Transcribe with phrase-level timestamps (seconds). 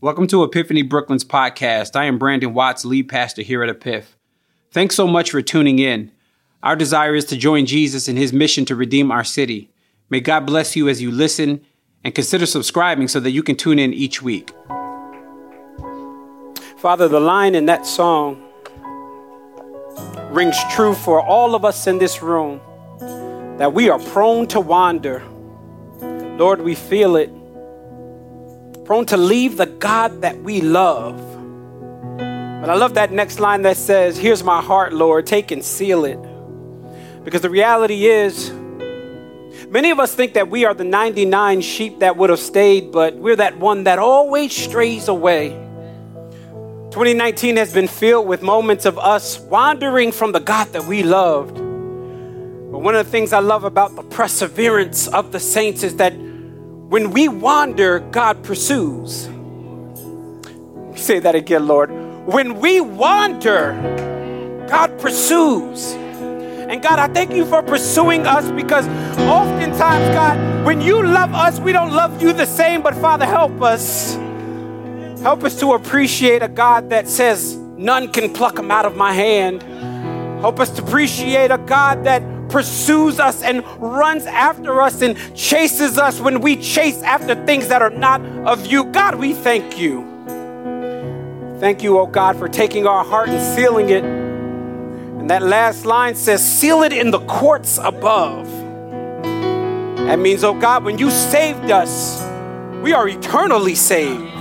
[0.00, 1.96] Welcome to Epiphany Brooklyn's podcast.
[1.96, 4.16] I am Brandon Watts, lead pastor here at Epiph.
[4.70, 6.10] Thanks so much for tuning in.
[6.62, 9.70] Our desire is to join Jesus in his mission to redeem our city.
[10.10, 11.64] May God bless you as you listen
[12.02, 14.50] and consider subscribing so that you can tune in each week.
[16.76, 18.42] Father, the line in that song
[20.28, 22.60] rings true for all of us in this room
[23.58, 25.22] that we are prone to wander.
[26.36, 27.30] Lord, we feel it
[28.84, 31.16] prone to leave the God that we love.
[32.18, 36.04] But I love that next line that says, Here's my heart, Lord, take and seal
[36.04, 36.18] it.
[37.24, 38.50] Because the reality is,
[39.68, 43.14] many of us think that we are the 99 sheep that would have stayed, but
[43.14, 45.50] we're that one that always strays away.
[46.90, 51.56] 2019 has been filled with moments of us wandering from the God that we loved.
[51.56, 56.12] But one of the things I love about the perseverance of the saints is that
[56.88, 59.28] when we wander, God pursues.
[60.96, 61.90] Say that again, Lord.
[62.26, 63.72] When we wander,
[64.68, 65.92] God pursues.
[65.92, 68.86] And God, I thank you for pursuing us because
[69.18, 72.82] oftentimes, God, when you love us, we don't love you the same.
[72.82, 74.14] But Father, help us.
[75.20, 79.12] Help us to appreciate a God that says, None can pluck him out of my
[79.12, 79.62] hand.
[80.40, 82.22] Help us to appreciate a God that
[82.54, 87.82] pursues us and runs after us and chases us when we chase after things that
[87.82, 88.84] are not of you.
[88.84, 90.04] God, we thank you.
[91.58, 94.04] Thank you, oh God, for taking our heart and sealing it.
[94.04, 98.46] And that last line says, seal it in the courts above.
[100.06, 102.22] That means, oh God, when you saved us,
[102.84, 104.33] we are eternally saved.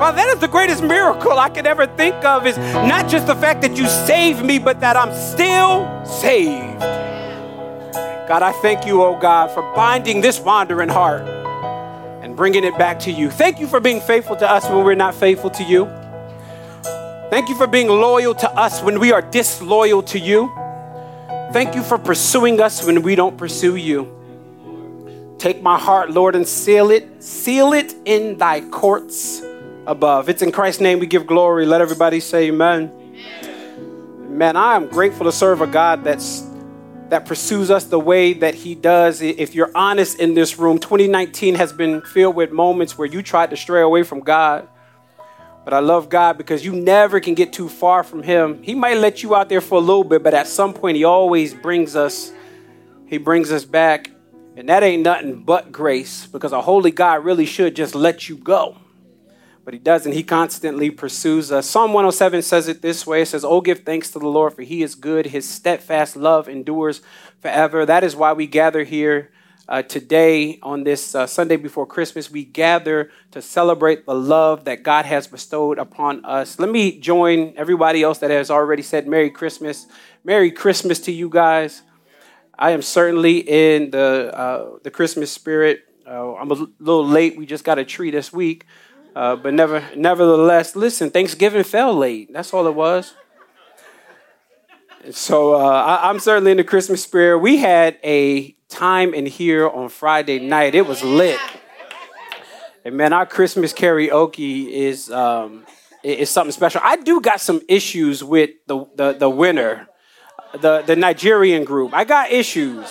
[0.00, 3.34] Father, that is the greatest miracle I could ever think of is not just the
[3.34, 6.80] fact that you saved me, but that I'm still saved.
[8.26, 11.28] God, I thank you, oh God, for binding this wandering heart
[12.22, 13.28] and bringing it back to you.
[13.28, 15.84] Thank you for being faithful to us when we're not faithful to you.
[17.28, 20.50] Thank you for being loyal to us when we are disloyal to you.
[21.52, 25.36] Thank you for pursuing us when we don't pursue you.
[25.36, 29.42] Take my heart, Lord, and seal it, seal it in thy courts
[29.86, 30.28] above.
[30.28, 31.66] It's in Christ's name we give glory.
[31.66, 32.92] Let everybody say amen.
[34.28, 36.46] Man, I am grateful to serve a God that's
[37.08, 39.20] that pursues us the way that he does.
[39.20, 43.50] If you're honest in this room, 2019 has been filled with moments where you tried
[43.50, 44.68] to stray away from God.
[45.64, 48.62] But I love God because you never can get too far from him.
[48.62, 51.04] He might let you out there for a little bit, but at some point he
[51.04, 52.32] always brings us
[53.06, 54.10] he brings us back.
[54.56, 58.36] And that ain't nothing but grace because a holy God really should just let you
[58.36, 58.76] go
[59.64, 60.12] but he doesn't.
[60.12, 61.68] He constantly pursues us.
[61.68, 64.62] Psalm 107 says it this way it says, Oh, give thanks to the Lord, for
[64.62, 65.26] he is good.
[65.26, 67.02] His steadfast love endures
[67.40, 67.84] forever.
[67.86, 69.30] That is why we gather here
[69.68, 72.30] uh, today on this uh, Sunday before Christmas.
[72.30, 76.58] We gather to celebrate the love that God has bestowed upon us.
[76.58, 79.86] Let me join everybody else that has already said Merry Christmas.
[80.24, 81.82] Merry Christmas to you guys.
[82.58, 85.84] I am certainly in the, uh, the Christmas spirit.
[86.06, 87.38] Uh, I'm a little late.
[87.38, 88.66] We just got a tree this week.
[89.14, 92.32] Uh, but never, nevertheless, listen, Thanksgiving fell late.
[92.32, 93.14] That's all it was.
[95.10, 97.38] So uh, I, am certainly in the Christmas spirit.
[97.38, 100.74] We had a time in here on Friday night.
[100.74, 101.40] It was lit.
[102.84, 105.64] And man, our Christmas karaoke is um,
[106.02, 106.80] is something special.
[106.84, 109.88] I do got some issues with the the, the winner,
[110.58, 111.92] the the Nigerian group.
[111.92, 112.90] I got issues.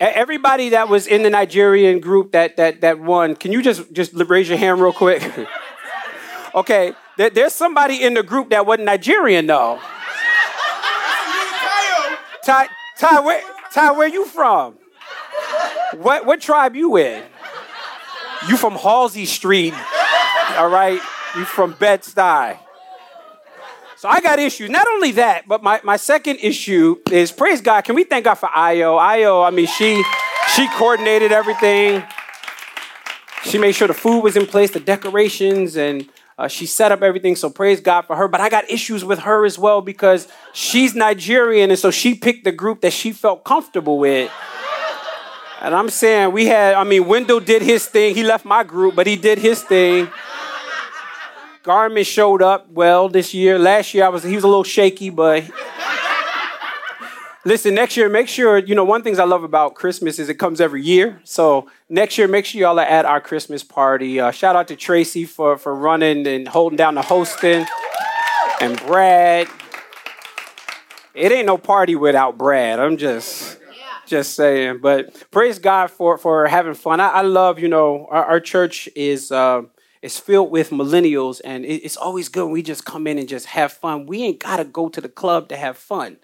[0.00, 4.12] Everybody that was in the Nigerian group that that that won, can you just just
[4.14, 5.22] raise your hand real quick?
[6.54, 9.80] okay, there, there's somebody in the group that wasn't Nigerian though.
[12.44, 12.68] Ty,
[12.98, 14.74] Ty, where, Ty, where you from?
[15.94, 17.22] What what tribe you in?
[18.48, 19.74] You from Halsey Street,
[20.56, 21.00] all right?
[21.36, 22.58] You from Bed-Stuy.
[24.04, 24.68] So I got issues.
[24.68, 27.84] Not only that, but my, my second issue is praise God.
[27.84, 28.98] Can we thank God for Io?
[28.98, 30.04] Io, I mean, she
[30.54, 32.04] she coordinated everything.
[33.44, 36.06] She made sure the food was in place, the decorations, and
[36.36, 37.34] uh, she set up everything.
[37.34, 38.28] So praise God for her.
[38.28, 42.44] But I got issues with her as well because she's Nigerian, and so she picked
[42.44, 44.30] the group that she felt comfortable with.
[45.62, 48.14] And I'm saying we had, I mean, Wendell did his thing.
[48.14, 50.10] He left my group, but he did his thing.
[51.64, 53.58] Garmin showed up well this year.
[53.58, 55.50] Last year I was he was a little shaky, but
[57.46, 60.34] listen, next year make sure you know one things I love about Christmas is it
[60.34, 61.22] comes every year.
[61.24, 64.20] So next year make sure y'all are at our Christmas party.
[64.20, 67.64] Uh, shout out to Tracy for for running and holding down the hosting,
[68.60, 69.48] and Brad.
[71.14, 72.78] It ain't no party without Brad.
[72.78, 73.58] I'm just
[74.04, 74.80] just saying.
[74.82, 77.00] But praise God for for having fun.
[77.00, 79.32] I, I love you know our, our church is.
[79.32, 79.62] Uh,
[80.04, 83.46] is filled with millennials, and it's always good when we just come in and just
[83.46, 84.04] have fun.
[84.04, 86.18] We ain't got to go to the club to have fun.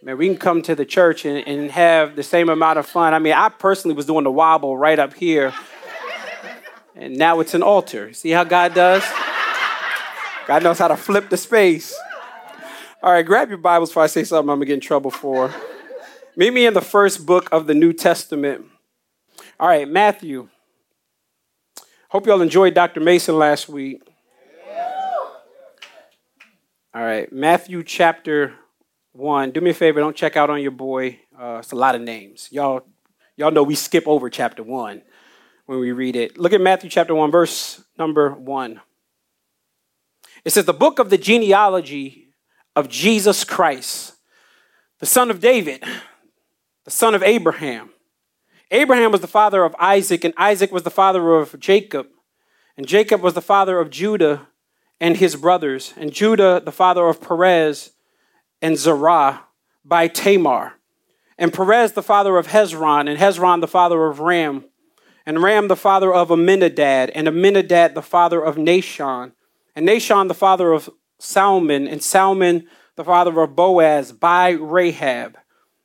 [0.00, 3.12] Man, we can come to the church and, and have the same amount of fun.
[3.12, 5.52] I mean, I personally was doing the wobble right up here,
[6.94, 8.12] and now it's an altar.
[8.12, 9.02] See how God does?
[10.46, 11.92] God knows how to flip the space.
[13.02, 15.52] All right, grab your Bibles before I say something I'm gonna get in trouble for.
[16.36, 18.66] Meet me in the first book of the New Testament.
[19.58, 20.48] All right, Matthew.
[22.10, 22.98] Hope y'all enjoyed Dr.
[22.98, 24.02] Mason last week.
[26.92, 28.52] All right, Matthew chapter
[29.12, 29.52] 1.
[29.52, 31.20] Do me a favor, don't check out on your boy.
[31.40, 32.48] Uh, it's a lot of names.
[32.50, 32.84] Y'all,
[33.36, 35.02] y'all know we skip over chapter 1
[35.66, 36.36] when we read it.
[36.36, 38.80] Look at Matthew chapter 1, verse number 1.
[40.44, 42.34] It says, The book of the genealogy
[42.74, 44.16] of Jesus Christ,
[44.98, 45.84] the son of David,
[46.84, 47.90] the son of Abraham.
[48.70, 52.06] Abraham was the father of Isaac, and Isaac was the father of Jacob.
[52.76, 54.48] And Jacob was the father of Judah
[55.00, 57.92] and his brothers, and Judah the father of Perez
[58.62, 59.44] and Zerah
[59.84, 60.74] by Tamar.
[61.36, 64.66] And Perez the father of Hezron, and Hezron the father of Ram,
[65.26, 69.32] and Ram the father of Amminadab, and Amminadab the father of Nahshon,
[69.74, 72.66] and Nahshon the father of Salmon, and Salmon
[72.96, 75.38] the father of Boaz by Rahab.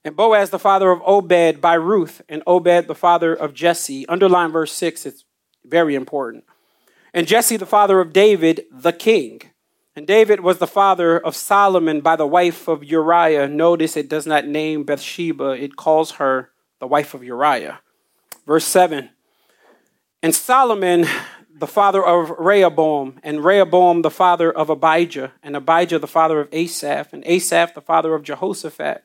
[0.05, 4.07] And Boaz, the father of Obed by Ruth, and Obed, the father of Jesse.
[4.07, 5.25] Underline verse 6, it's
[5.65, 6.43] very important.
[7.11, 9.41] And Jesse, the father of David, the king.
[9.95, 13.47] And David was the father of Solomon by the wife of Uriah.
[13.47, 17.79] Notice it does not name Bathsheba, it calls her the wife of Uriah.
[18.45, 19.09] Verse 7
[20.21, 21.07] And Solomon,
[21.51, 26.49] the father of Rehoboam, and Rehoboam, the father of Abijah, and Abijah, the father of
[26.51, 29.03] Asaph, and Asaph, the father of Jehoshaphat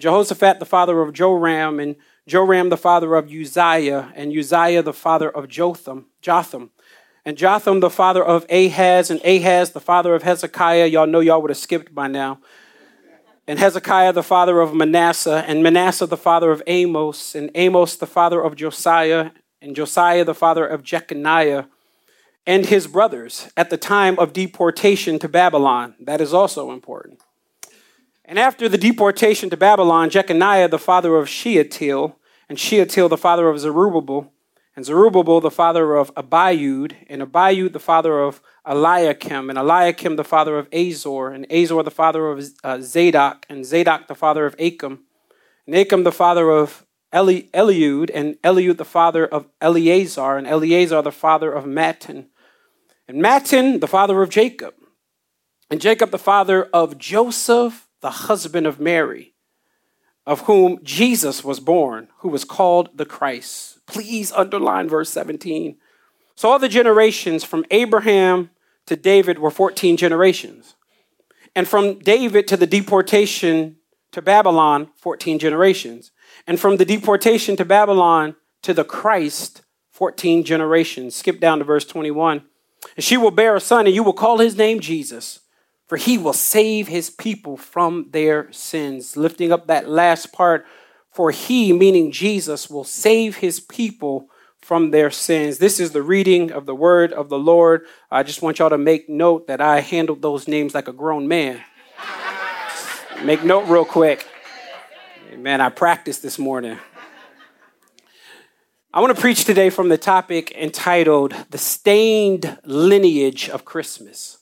[0.00, 1.96] Jehoshaphat the father of Joram, and
[2.26, 6.70] Joram the father of Uzziah, and Uzziah the father of Jotham, Jotham,
[7.24, 10.86] and Jotham the father of Ahaz, and Ahaz the father of Hezekiah.
[10.86, 12.40] Y'all know y'all would have skipped by now.
[13.46, 18.06] And Hezekiah the father of Manasseh, and Manasseh the father of Amos, and Amos the
[18.06, 19.30] father of Josiah,
[19.60, 21.66] and Josiah the father of Jeconiah,
[22.46, 25.94] and his brothers at the time of deportation to Babylon.
[26.00, 27.20] That is also important.
[28.24, 33.48] And after the deportation to Babylon, Jeconiah, the father of Shealtiel, and Shealtiel, the father
[33.48, 34.32] of Zerubbabel,
[34.74, 40.24] and Zerubbabel, the father of Abiud, and Abiud, the father of Eliakim, and Eliakim, the
[40.24, 44.54] father of Azor, and Azor, the father of uh, Zadok, and Zadok, the father of
[44.58, 45.00] Achim,
[45.66, 51.02] and Achim, the father of Eli- Eliud, and Eliud, the father of Eleazar, and Eleazar,
[51.02, 52.26] the father of Matthan,
[53.06, 54.74] and Matthan, the father of Jacob,
[55.70, 59.32] and Jacob, the father of Joseph, the husband of Mary,
[60.26, 63.78] of whom Jesus was born, who was called the Christ.
[63.86, 65.76] Please underline verse 17.
[66.34, 68.50] So all the generations from Abraham
[68.86, 70.74] to David were 14 generations.
[71.54, 73.76] And from David to the deportation
[74.10, 76.10] to Babylon, 14 generations.
[76.46, 81.14] And from the deportation to Babylon to the Christ, 14 generations.
[81.14, 82.42] Skip down to verse 21.
[82.96, 85.40] And she will bear a son, and you will call his name Jesus
[85.92, 89.14] for he will save his people from their sins.
[89.14, 90.64] Lifting up that last part,
[91.10, 94.30] for he, meaning Jesus, will save his people
[94.62, 95.58] from their sins.
[95.58, 97.84] This is the reading of the word of the Lord.
[98.10, 101.28] I just want y'all to make note that I handled those names like a grown
[101.28, 101.62] man.
[103.22, 104.26] make note real quick.
[105.36, 106.78] Man, I practiced this morning.
[108.94, 114.38] I want to preach today from the topic entitled The Stained Lineage of Christmas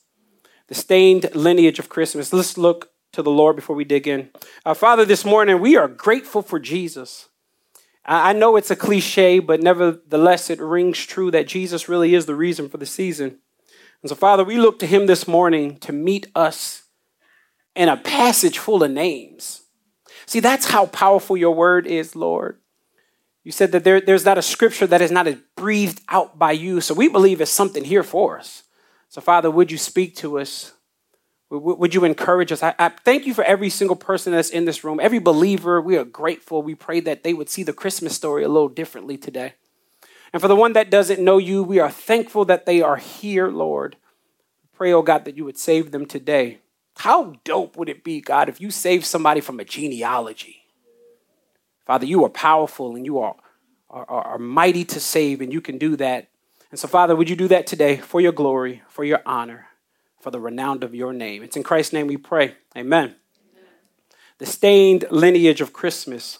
[0.71, 2.31] the stained lineage of Christmas.
[2.31, 4.29] Let's look to the Lord before we dig in.
[4.65, 7.27] Uh, Father, this morning we are grateful for Jesus.
[8.05, 12.35] I know it's a cliche, but nevertheless, it rings true that Jesus really is the
[12.35, 13.39] reason for the season.
[14.01, 16.83] And so, Father, we look to Him this morning to meet us
[17.75, 19.63] in a passage full of names.
[20.25, 22.59] See, that's how powerful your word is, Lord.
[23.43, 26.79] You said that there, there's not a scripture that is not breathed out by you.
[26.79, 28.63] So we believe it's something here for us.
[29.11, 30.71] So, Father, would you speak to us?
[31.49, 32.63] Would you encourage us?
[32.63, 35.81] I, I, thank you for every single person that's in this room, every believer.
[35.81, 36.63] We are grateful.
[36.63, 39.55] We pray that they would see the Christmas story a little differently today.
[40.31, 43.49] And for the one that doesn't know you, we are thankful that they are here,
[43.49, 43.97] Lord.
[44.71, 46.59] Pray, oh God, that you would save them today.
[46.95, 50.67] How dope would it be, God, if you saved somebody from a genealogy?
[51.85, 53.35] Father, you are powerful and you are,
[53.89, 56.30] are, are mighty to save, and you can do that
[56.71, 59.67] and so, Father, would you do that today for your glory, for your honor,
[60.21, 61.43] for the renown of your name?
[61.43, 62.55] It's in Christ's name we pray.
[62.77, 63.15] Amen.
[63.15, 63.15] Amen.
[64.37, 66.39] The stained lineage of Christmas.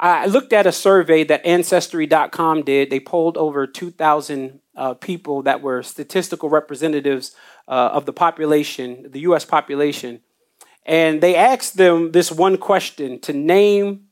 [0.00, 2.90] I looked at a survey that Ancestry.com did.
[2.90, 7.36] They polled over 2,000 uh, people that were statistical representatives
[7.68, 10.20] uh, of the population, the US population.
[10.84, 14.03] And they asked them this one question to name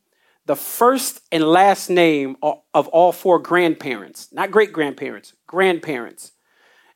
[0.45, 6.31] the first and last name of all four grandparents, not great grandparents, grandparents.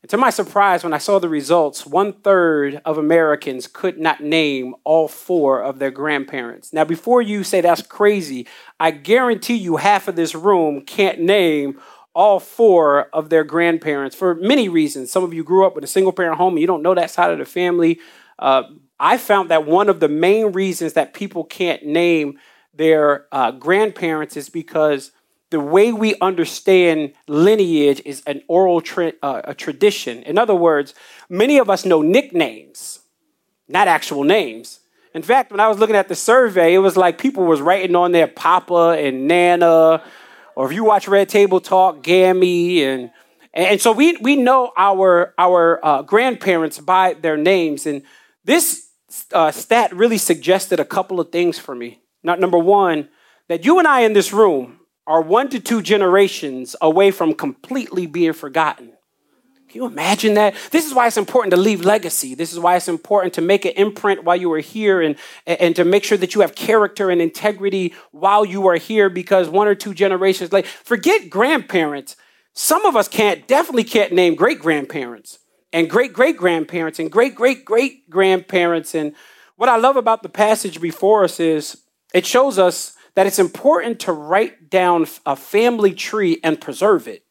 [0.04, 4.22] And to my surprise, when I saw the results, one third of Americans could not
[4.22, 6.72] name all four of their grandparents.
[6.72, 8.48] Now, before you say that's crazy,
[8.80, 11.80] I guarantee you half of this room can't name
[12.13, 15.12] all four of their grandparents for many reasons.
[15.12, 17.12] Some of you grew up with a single parent home and you don't know that
[17.12, 18.00] side of the family.
[18.39, 18.63] Uh,
[19.00, 22.39] I found that one of the main reasons that people can't name
[22.77, 25.12] their uh, grandparents is because
[25.50, 30.24] the way we understand lineage is an oral tra- uh, a tradition.
[30.24, 30.93] In other words,
[31.29, 33.00] many of us know nicknames,
[33.67, 34.81] not actual names.
[35.13, 37.96] In fact, when I was looking at the survey, it was like people was writing
[37.96, 40.03] on their Papa and Nana,
[40.55, 43.10] or if you watch Red Table Talk, Gammy, and
[43.53, 48.03] and so we we know our our uh, grandparents by their names, and
[48.43, 48.89] this
[49.34, 52.01] uh, stat really suggested a couple of things for me.
[52.27, 53.07] Not number one,
[53.48, 58.05] that you and I in this room are one to two generations away from completely
[58.05, 58.91] being forgotten.
[59.69, 60.53] Can you imagine that?
[60.72, 62.36] This is why it's important to leave legacy.
[62.36, 65.15] This is why it's important to make an imprint while you are here and,
[65.46, 69.48] and to make sure that you have character and integrity while you are here because
[69.48, 72.17] one or two generations later, forget grandparents.
[72.51, 75.39] Some of us can't, definitely can't name great grandparents
[75.72, 78.96] and great great grandparents and great great great grandparents.
[78.96, 79.15] And
[79.55, 83.99] what I love about the passage before us is it shows us that it's important
[84.01, 87.23] to write down a family tree and preserve it.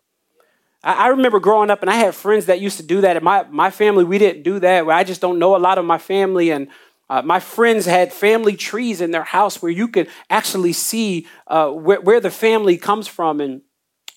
[0.83, 3.17] I, remember growing up and I had friends that used to do that.
[3.17, 4.89] In my, my family, we didn't do that.
[4.89, 6.51] I just don't know a lot of my family.
[6.51, 6.69] And
[7.09, 11.71] uh, my friends had family trees in their house where you could actually see uh,
[11.71, 13.41] where, where the family comes from.
[13.41, 13.63] And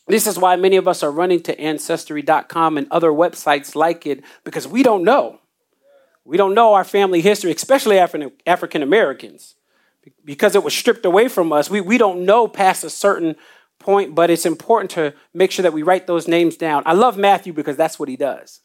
[0.08, 4.24] this is why many of us are running to ancestry.com and other websites like it
[4.44, 5.40] because we don't know.
[6.26, 9.56] We don't know our family history, especially African Americans
[10.24, 13.36] because it was stripped away from us, we, we don't know past a certain
[13.80, 16.84] point, but it's important to make sure that we write those names down.
[16.86, 18.62] I love Matthew because that's what he does.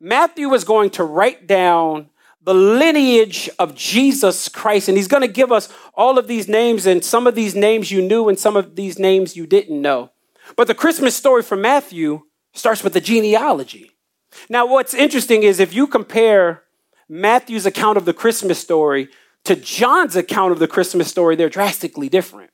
[0.00, 2.08] Matthew is going to write down
[2.42, 6.86] the lineage of Jesus Christ, and he's going to give us all of these names,
[6.86, 10.10] and some of these names you knew, and some of these names you didn't know.
[10.56, 12.22] But the Christmas story for Matthew
[12.54, 13.92] starts with the genealogy.
[14.48, 16.62] Now, what's interesting is if you compare
[17.08, 19.08] Matthew's account of the Christmas story
[19.50, 22.52] to John's account of the Christmas story, they're drastically different.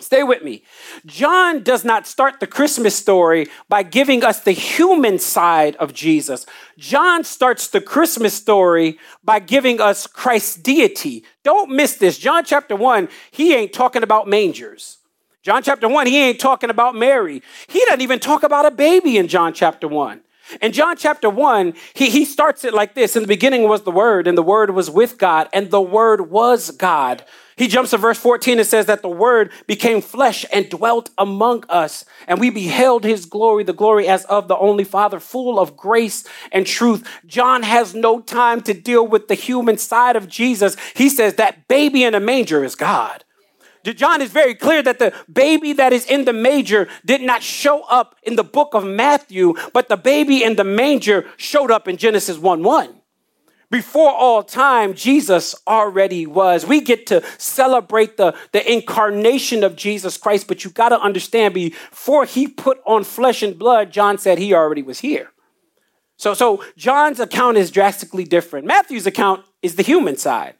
[0.00, 0.62] Stay with me.
[1.04, 6.46] John does not start the Christmas story by giving us the human side of Jesus.
[6.78, 11.22] John starts the Christmas story by giving us Christ's deity.
[11.44, 12.16] Don't miss this.
[12.16, 14.96] John chapter 1, he ain't talking about mangers.
[15.42, 17.42] John chapter 1, he ain't talking about Mary.
[17.68, 20.22] He doesn't even talk about a baby in John chapter 1.
[20.60, 23.90] In John chapter 1, he, he starts it like this In the beginning was the
[23.90, 27.24] Word, and the Word was with God, and the Word was God.
[27.56, 31.64] He jumps to verse 14 and says that the Word became flesh and dwelt among
[31.68, 35.76] us, and we beheld his glory, the glory as of the only Father, full of
[35.76, 37.08] grace and truth.
[37.26, 40.76] John has no time to deal with the human side of Jesus.
[40.94, 43.24] He says that baby in a manger is God.
[43.92, 47.82] John is very clear that the baby that is in the manger did not show
[47.82, 51.96] up in the book of Matthew, but the baby in the manger showed up in
[51.96, 53.00] Genesis 1 1.
[53.68, 56.64] Before all time, Jesus already was.
[56.64, 61.52] We get to celebrate the, the incarnation of Jesus Christ, but you got to understand
[61.52, 65.30] before he put on flesh and blood, John said he already was here.
[66.16, 68.66] So, so John's account is drastically different.
[68.66, 70.54] Matthew's account is the human side.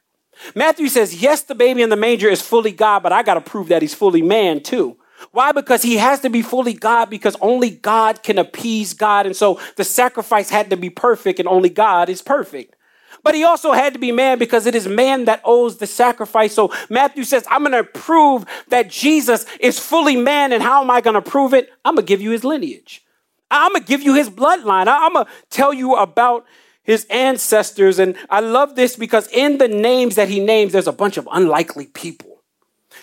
[0.54, 3.40] Matthew says, yes, the baby in the manger is fully God, but I got to
[3.40, 4.96] prove that he's fully man too.
[5.32, 5.52] Why?
[5.52, 9.26] Because he has to be fully God because only God can appease God.
[9.26, 12.74] And so the sacrifice had to be perfect and only God is perfect.
[13.22, 16.54] But he also had to be man because it is man that owes the sacrifice.
[16.54, 20.52] So Matthew says, I'm going to prove that Jesus is fully man.
[20.52, 21.70] And how am I going to prove it?
[21.84, 23.04] I'm going to give you his lineage.
[23.50, 24.86] I'm going to give you his bloodline.
[24.86, 26.44] I'm going to tell you about
[26.86, 27.98] his ancestors.
[27.98, 31.28] And I love this because in the names that he names, there's a bunch of
[31.30, 32.42] unlikely people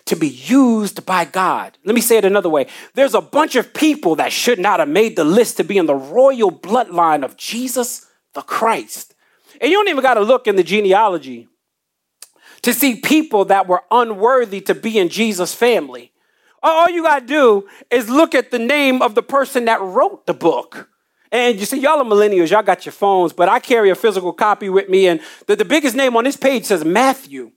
[0.06, 1.78] to be used by God.
[1.86, 4.90] Let me say it another way there's a bunch of people that should not have
[4.90, 9.14] made the list to be in the royal bloodline of Jesus the Christ.
[9.62, 11.48] And you don't even got to look in the genealogy
[12.64, 16.12] to see people that were unworthy to be in Jesus' family.
[16.64, 20.26] All you got to do is look at the name of the person that wrote
[20.26, 20.90] the book.
[21.34, 24.34] And you see, y'all are millennials, y'all got your phones, but I carry a physical
[24.34, 27.52] copy with me, and the, the biggest name on this page says Matthew.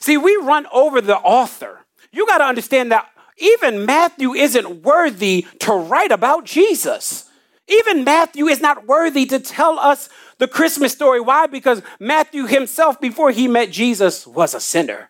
[0.00, 1.86] See, we run over the author.
[2.10, 3.08] You got to understand that
[3.38, 7.30] even Matthew isn't worthy to write about Jesus.
[7.68, 10.08] Even Matthew is not worthy to tell us
[10.38, 11.20] the Christmas story.
[11.20, 11.46] Why?
[11.46, 15.08] Because Matthew himself, before he met Jesus, was a sinner.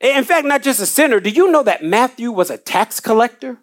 [0.00, 1.20] In fact, not just a sinner.
[1.20, 3.58] Do you know that Matthew was a tax collector?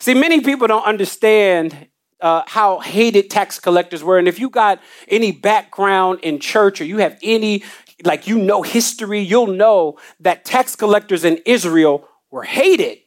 [0.00, 1.86] See, many people don't understand
[2.20, 4.18] uh, how hated tax collectors were.
[4.18, 7.62] And if you got any background in church or you have any,
[8.04, 12.98] like, you know, history, you'll know that tax collectors in Israel were hated.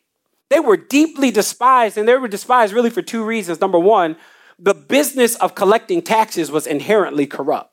[0.49, 3.61] They were deeply despised, and they were despised really for two reasons.
[3.61, 4.17] Number one,
[4.59, 7.70] the business of collecting taxes was inherently corrupt.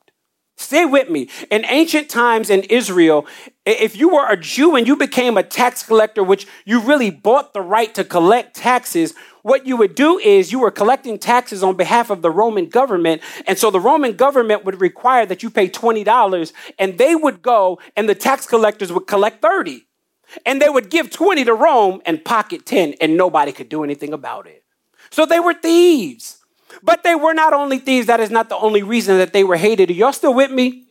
[0.58, 1.30] Stay with me.
[1.52, 3.26] In ancient times in Israel,
[3.64, 7.52] if you were a Jew and you became a tax collector, which you really bought
[7.52, 11.76] the right to collect taxes, what you would do is you were collecting taxes on
[11.76, 13.22] behalf of the Roman government.
[13.46, 17.78] And so the Roman government would require that you pay $20 and they would go
[17.96, 19.86] and the tax collectors would collect 30.
[20.44, 24.12] And they would give 20 to Rome and pocket 10, and nobody could do anything
[24.12, 24.64] about it.
[25.10, 26.37] So they were thieves.
[26.82, 29.56] But they were not only thieves, that is not the only reason that they were
[29.56, 29.90] hated.
[29.90, 30.84] Are y'all still with me?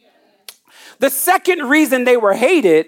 [1.00, 2.88] The second reason they were hated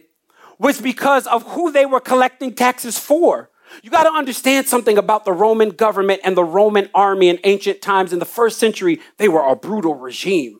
[0.57, 3.49] was because of who they were collecting taxes for.
[3.83, 7.81] You got to understand something about the Roman government and the Roman army in ancient
[7.81, 8.11] times.
[8.11, 10.59] In the first century, they were a brutal regime.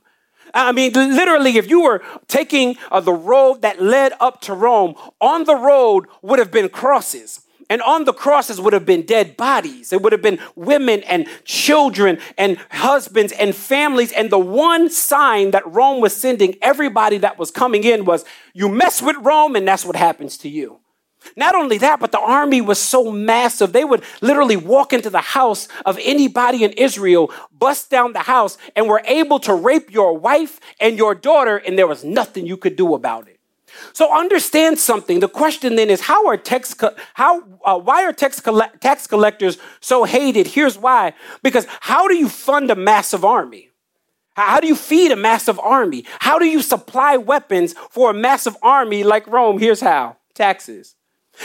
[0.54, 4.96] I mean, literally, if you were taking uh, the road that led up to Rome,
[5.22, 7.42] on the road would have been crosses.
[7.70, 9.94] And on the crosses would have been dead bodies.
[9.94, 14.12] It would have been women and children and husbands and families.
[14.12, 18.70] And the one sign that Rome was sending everybody that was coming in was you
[18.70, 20.80] mess with Rome, and that's what happens to you.
[21.36, 25.22] Not only that, but the army was so massive, they would literally walk into the
[25.22, 30.18] house of anybody in Israel, bust down the house, and were able to rape your
[30.18, 33.39] wife and your daughter, and there was nothing you could do about it.
[33.94, 35.20] So understand something.
[35.20, 39.08] The question then is how are tax co- how uh, why are tax coll- tax
[39.08, 40.48] collectors so hated?
[40.48, 41.14] Here's why.
[41.44, 43.70] Because how do you fund a massive army?
[44.36, 46.06] How do you feed a massive army?
[46.20, 49.60] How do you supply weapons for a massive army like Rome?
[49.60, 50.18] Here's how.
[50.34, 50.96] Taxes.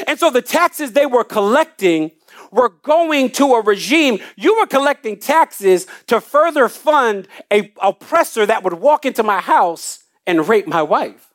[0.06, 2.12] And so the taxes they were collecting
[2.50, 4.18] were going to a regime.
[4.36, 10.04] You were collecting taxes to further fund a oppressor that would walk into my house
[10.26, 11.33] and rape my wife.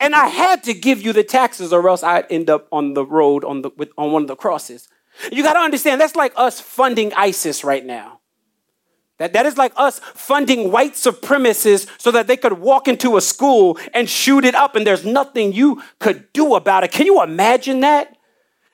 [0.00, 3.04] And I had to give you the taxes or else I'd end up on the
[3.04, 4.88] road on the with, on one of the crosses.
[5.30, 8.20] You got to understand that's like us funding ISIS right now.
[9.18, 13.20] That, that is like us funding white supremacists so that they could walk into a
[13.20, 16.90] school and shoot it up and there's nothing you could do about it.
[16.90, 18.16] Can you imagine that?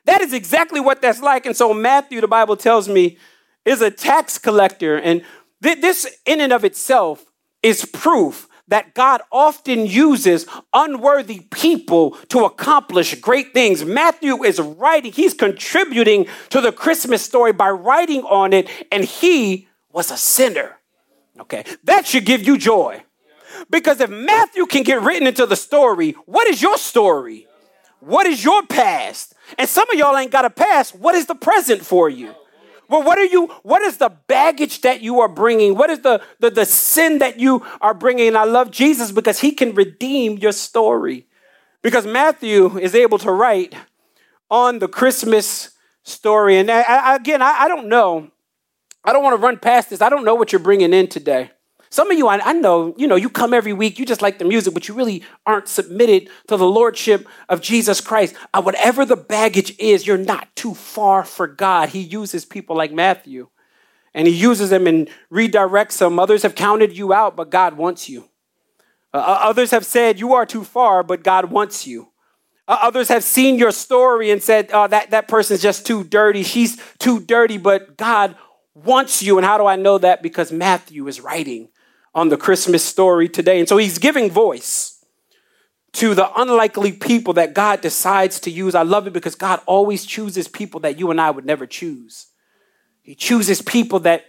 [0.06, 1.44] That is exactly what that's like.
[1.44, 3.18] And so, Matthew, the Bible tells me,
[3.66, 4.96] is a tax collector.
[4.96, 5.22] And
[5.62, 7.26] th- this, in and of itself,
[7.62, 13.84] is proof that God often uses unworthy people to accomplish great things.
[13.84, 19.68] Matthew is writing, he's contributing to the Christmas story by writing on it, and he
[19.92, 20.78] was a sinner.
[21.38, 23.02] Okay, that should give you joy.
[23.68, 27.46] Because if Matthew can get written into the story, what is your story?
[28.00, 29.34] What is your past?
[29.58, 30.94] And some of y'all ain't got a past.
[30.94, 32.34] What is the present for you?
[32.90, 35.76] Well, what are you, what is the baggage that you are bringing?
[35.76, 38.28] What is the, the, the sin that you are bringing?
[38.28, 41.26] And I love Jesus because he can redeem your story.
[41.82, 43.74] Because Matthew is able to write
[44.50, 45.70] on the Christmas
[46.02, 46.58] story.
[46.58, 48.30] And I, I, again, I, I don't know
[49.04, 50.02] I don't want to run past this.
[50.02, 51.50] I don't know what you're bringing in today.
[51.92, 54.38] Some of you, I, I, know, you know, you come every week, you just like
[54.38, 58.36] the music, but you really aren't submitted to the lordship of Jesus Christ.
[58.54, 61.88] Uh, whatever the baggage is, you're not too far for God.
[61.88, 63.48] He uses people like Matthew,
[64.14, 66.20] and he uses them and redirects them.
[66.20, 68.28] Others have counted you out, but God wants you.
[69.12, 72.12] Uh, uh others have said you are too far, but God wants you.
[72.68, 76.44] Uh, others have seen your story and said, oh, that, that person's just too dirty.
[76.44, 78.36] She's too dirty, but God
[78.74, 79.38] wants you.
[79.38, 80.22] And how do I know that?
[80.22, 81.68] Because Matthew is writing
[82.14, 83.58] on the Christmas story today.
[83.58, 85.04] And so he's giving voice
[85.92, 88.74] to the unlikely people that God decides to use.
[88.74, 92.26] I love it because God always chooses people that you and I would never choose.
[93.02, 94.24] He chooses people that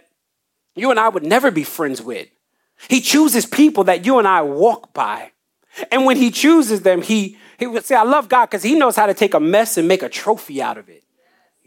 [0.74, 2.28] you and I would never be friends with.
[2.88, 5.32] He chooses people that you and I walk by.
[5.90, 8.96] And when he chooses them, he, he would say, I love God because he knows
[8.96, 11.04] how to take a mess and make a trophy out of it.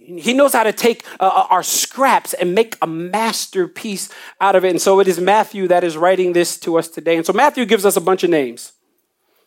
[0.05, 4.63] He knows how to take uh, uh, our scraps and make a masterpiece out of
[4.63, 4.69] it.
[4.69, 7.17] And so it is Matthew that is writing this to us today.
[7.17, 8.73] And so Matthew gives us a bunch of names.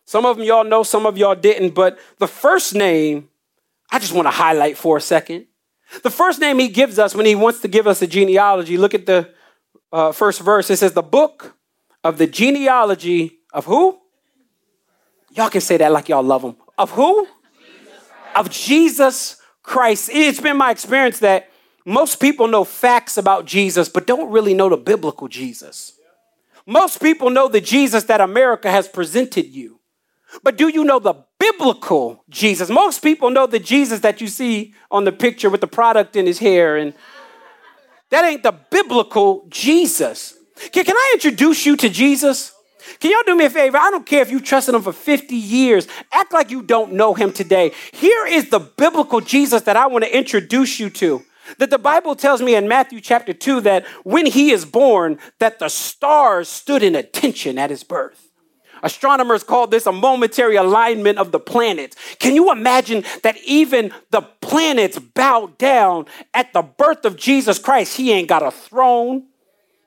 [0.04, 1.74] Some of them y'all know, some of y'all didn't.
[1.74, 3.28] But the first name,
[3.92, 5.46] I just want to highlight for a second.
[6.02, 8.94] The first name he gives us when he wants to give us a genealogy, look
[8.94, 9.30] at the
[9.92, 10.70] uh, first verse.
[10.70, 11.56] It says, The book
[12.02, 13.98] of the genealogy of who?
[15.30, 16.56] Y'all can say that like y'all love him.
[16.76, 17.26] Of who?
[17.26, 17.98] Jesus
[18.34, 19.36] of Jesus
[19.68, 20.10] Christ.
[20.12, 21.50] It's been my experience that
[21.84, 25.92] most people know facts about Jesus, but don't really know the biblical Jesus.
[26.66, 29.78] Most people know the Jesus that America has presented you.
[30.42, 32.68] But do you know the biblical Jesus?
[32.68, 36.26] Most people know the Jesus that you see on the picture with the product in
[36.26, 36.92] his hair, and
[38.10, 40.34] that ain't the biblical Jesus.
[40.72, 42.52] Can, can I introduce you to Jesus?
[43.00, 43.76] Can y'all do me a favor?
[43.76, 45.88] I don't care if you trusted him for 50 years.
[46.12, 47.72] Act like you don't know him today.
[47.92, 51.24] Here is the biblical Jesus that I want to introduce you to.
[51.58, 55.58] That the Bible tells me in Matthew chapter 2 that when he is born, that
[55.58, 58.28] the stars stood in attention at his birth.
[58.82, 61.96] Astronomers call this a momentary alignment of the planets.
[62.18, 67.96] Can you imagine that even the planets bowed down at the birth of Jesus Christ?
[67.96, 69.26] He ain't got a throne,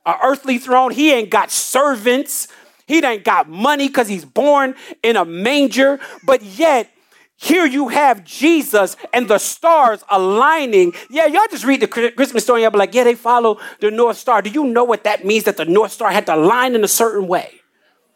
[0.06, 0.92] an earthly throne.
[0.92, 2.48] He ain't got servants.
[2.92, 5.98] He ain't got money because he's born in a manger.
[6.26, 6.92] But yet,
[7.38, 10.92] here you have Jesus and the stars aligning.
[11.10, 12.64] Yeah, y'all just read the Christmas story.
[12.64, 14.42] Y'all be like, yeah, they follow the North Star.
[14.42, 16.88] Do you know what that means that the North Star had to align in a
[16.90, 17.62] certain way?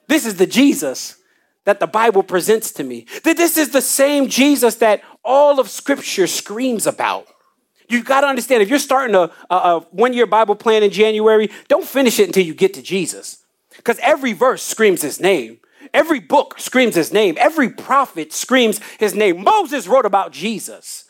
[0.09, 1.19] This is the Jesus
[1.63, 3.05] that the Bible presents to me.
[3.23, 7.27] That this is the same Jesus that all of Scripture screams about.
[7.87, 10.91] You've got to understand if you're starting a, a, a one year Bible plan in
[10.91, 13.44] January, don't finish it until you get to Jesus.
[13.85, 15.59] Because every verse screams his name.
[15.93, 17.37] Every book screams his name.
[17.39, 19.43] Every prophet screams his name.
[19.43, 21.05] Moses wrote about Jesus.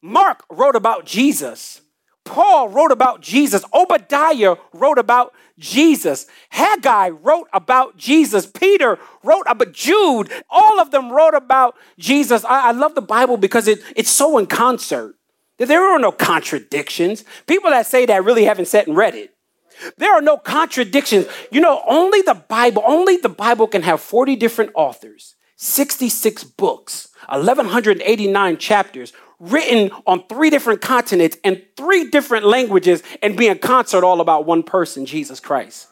[0.00, 1.82] Mark wrote about Jesus.
[2.24, 3.62] Paul wrote about Jesus.
[3.74, 6.26] Obadiah wrote about Jesus.
[6.48, 8.46] Haggai wrote about Jesus.
[8.46, 10.32] Peter wrote about Jude.
[10.48, 12.42] All of them wrote about Jesus.
[12.46, 15.14] I, I love the Bible because it, it's so in concert.
[15.58, 17.24] That there are no contradictions.
[17.46, 19.34] People that say that really haven't sat and read it.
[19.96, 21.26] There are no contradictions.
[21.50, 27.08] You know, only the Bible, only the Bible can have 40 different authors, 66 books,
[27.28, 34.04] 1189 chapters written on three different continents and three different languages and be in concert
[34.04, 35.88] all about one person, Jesus Christ.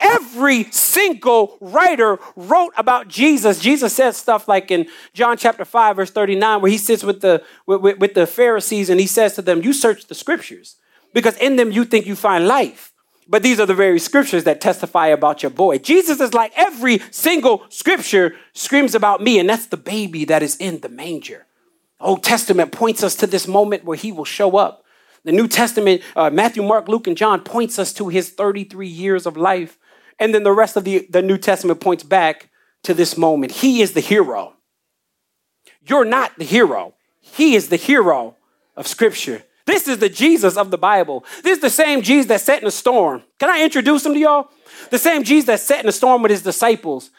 [0.00, 3.58] Every single writer wrote about Jesus.
[3.58, 7.42] Jesus says stuff like in John chapter 5, verse 39, where he sits with the,
[7.66, 10.76] with, with the Pharisees and he says to them, You search the scriptures
[11.12, 12.92] because in them you think you find life.
[13.26, 15.78] But these are the very scriptures that testify about your boy.
[15.78, 20.56] Jesus is like every single scripture screams about me, and that's the baby that is
[20.56, 21.46] in the manger.
[22.00, 24.84] Old Testament points us to this moment where he will show up.
[25.24, 29.24] The New Testament, uh, Matthew, Mark, Luke, and John points us to his 33 years
[29.24, 29.78] of life.
[30.18, 32.50] And then the rest of the, the New Testament points back
[32.82, 33.52] to this moment.
[33.52, 34.54] He is the hero.
[35.86, 36.94] You're not the hero.
[37.20, 38.36] He is the hero
[38.76, 39.44] of Scripture.
[39.66, 41.24] This is the Jesus of the Bible.
[41.42, 43.22] This is the same Jesus that sat in a storm.
[43.38, 44.50] Can I introduce him to y'all?
[44.90, 47.10] The same Jesus that sat in a storm with his disciples.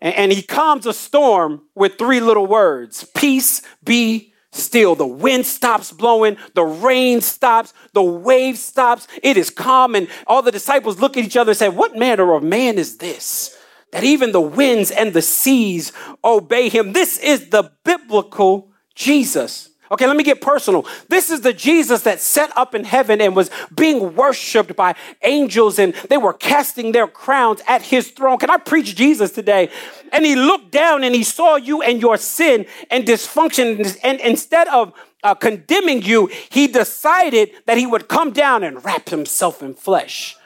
[0.00, 4.94] And, and he calms a storm with three little words Peace be still.
[4.94, 9.06] The wind stops blowing, the rain stops, the wave stops.
[9.22, 9.94] It is calm.
[9.94, 12.98] And all the disciples look at each other and say, What manner of man is
[12.98, 13.56] this?
[13.92, 15.92] That even the winds and the seas
[16.24, 16.92] obey him.
[16.92, 19.70] This is the biblical Jesus.
[19.90, 20.86] Okay, let me get personal.
[21.08, 25.78] This is the Jesus that set up in heaven and was being worshiped by angels,
[25.78, 28.38] and they were casting their crowns at his throne.
[28.38, 29.70] Can I preach Jesus today?
[30.12, 33.98] And he looked down and he saw you and your sin and dysfunction.
[34.02, 39.08] And instead of uh, condemning you, he decided that he would come down and wrap
[39.08, 40.36] himself in flesh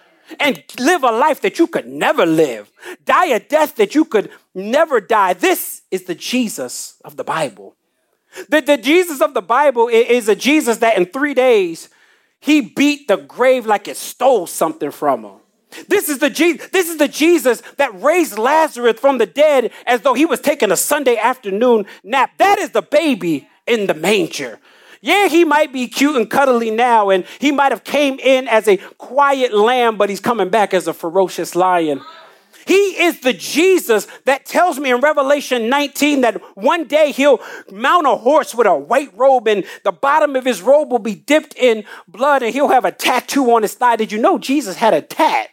[0.40, 2.70] and live a life that you could never live,
[3.04, 5.34] die a death that you could never die.
[5.34, 7.76] This is the Jesus of the Bible.
[8.48, 11.88] The, the Jesus of the Bible is a Jesus that in three days,
[12.40, 15.32] he beat the grave like it stole something from him.
[15.88, 20.02] This is the Jesus, this is the Jesus that raised Lazarus from the dead as
[20.02, 22.32] though he was taking a Sunday afternoon nap.
[22.38, 24.58] That is the baby in the manger.
[25.00, 28.68] Yeah, he might be cute and cuddly now, and he might have came in as
[28.68, 32.00] a quiet lamb, but he's coming back as a ferocious lion.
[32.66, 38.06] He is the Jesus that tells me in Revelation 19 that one day he'll mount
[38.06, 41.54] a horse with a white robe and the bottom of his robe will be dipped
[41.56, 43.96] in blood and he'll have a tattoo on his thigh.
[43.96, 45.50] Did you know Jesus had a tat?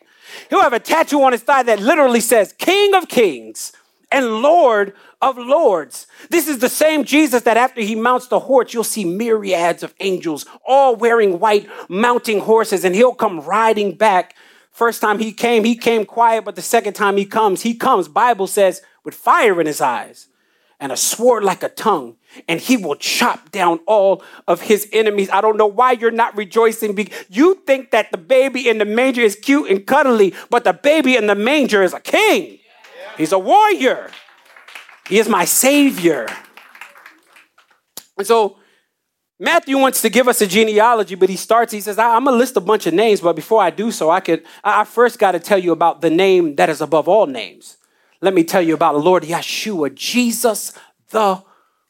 [0.50, 3.74] He'll have a tattoo on his thigh that literally says King of Kings
[4.12, 6.08] and Lord of Lords.
[6.30, 9.94] This is the same Jesus that after he mounts the horse, you'll see myriads of
[10.00, 14.36] angels all wearing white, mounting horses, and he'll come riding back
[14.80, 18.08] First time he came, he came quiet, but the second time he comes, he comes,
[18.08, 20.30] Bible says, with fire in his eyes
[20.80, 22.16] and a sword like a tongue,
[22.48, 25.30] and he will chop down all of his enemies.
[25.32, 26.98] I don't know why you're not rejoicing.
[27.28, 31.18] You think that the baby in the manger is cute and cuddly, but the baby
[31.18, 32.60] in the manger is a king.
[33.18, 34.10] He's a warrior.
[35.10, 36.26] He is my savior.
[38.18, 38.60] And so
[39.40, 42.38] Matthew wants to give us a genealogy, but he starts, he says, I'm going to
[42.38, 45.32] list a bunch of names, but before I do so, I could, I first got
[45.32, 47.78] to tell you about the name that is above all names.
[48.22, 50.78] Let me tell you about Lord Yeshua, Jesus
[51.12, 51.42] the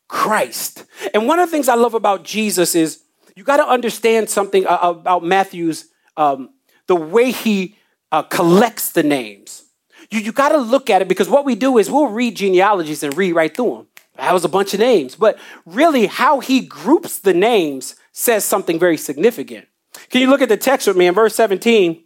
[0.07, 0.85] Christ.
[1.13, 3.03] And one of the things I love about Jesus is
[3.35, 5.85] you got to understand something about Matthew's,
[6.17, 6.49] um,
[6.87, 7.77] the way he
[8.11, 9.63] uh, collects the names.
[10.11, 13.03] You, you got to look at it because what we do is we'll read genealogies
[13.03, 13.87] and read right through them.
[14.19, 15.15] That was a bunch of names.
[15.15, 19.67] But really, how he groups the names says something very significant.
[20.09, 22.03] Can you look at the text with me in verse 17?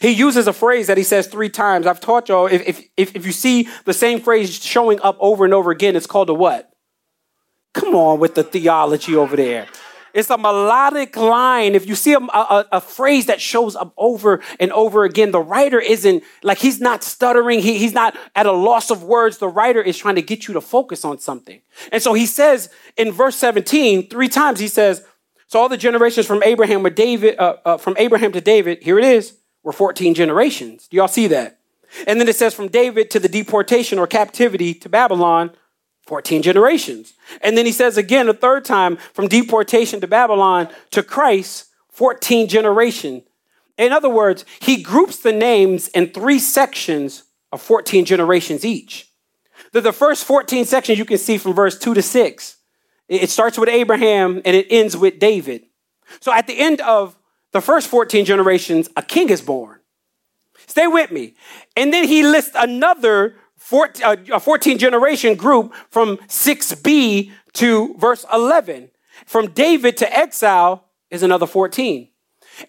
[0.00, 1.86] He uses a phrase that he says three times.
[1.86, 5.54] I've taught y'all if, if, if you see the same phrase showing up over and
[5.54, 6.72] over again, it's called a what?
[7.72, 9.66] Come on with the theology over there.
[10.14, 11.74] It's a melodic line.
[11.74, 15.40] If you see a, a, a, phrase that shows up over and over again, the
[15.40, 17.60] writer isn't like he's not stuttering.
[17.60, 19.38] He, he's not at a loss of words.
[19.38, 21.60] The writer is trying to get you to focus on something.
[21.92, 25.04] And so he says in verse 17, three times, he says,
[25.46, 28.98] So all the generations from Abraham were David, uh, uh, from Abraham to David, here
[28.98, 30.88] it is, were 14 generations.
[30.88, 31.58] Do y'all see that?
[32.06, 35.52] And then it says from David to the deportation or captivity to Babylon,
[36.08, 37.12] 14 generations.
[37.42, 42.48] And then he says again a third time from deportation to Babylon to Christ, 14
[42.48, 43.22] generation.
[43.76, 49.12] In other words, he groups the names in three sections of 14 generations each.
[49.72, 52.56] The, the first 14 sections you can see from verse 2 to 6.
[53.10, 55.66] It starts with Abraham and it ends with David.
[56.20, 57.18] So at the end of
[57.52, 59.80] the first 14 generations, a king is born.
[60.66, 61.34] Stay with me.
[61.76, 63.36] And then he lists another
[63.68, 68.90] 14, uh, a 14 generation group from 6b to verse 11.
[69.26, 72.08] From David to exile is another 14.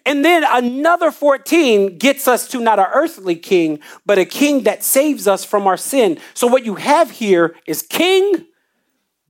[0.04, 4.84] And then another 14 gets us to not an earthly king, but a king that
[4.84, 6.18] saves us from our sin.
[6.34, 8.44] So what you have here is king,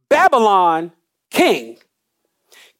[0.08, 0.90] Babylon,
[1.30, 1.76] king.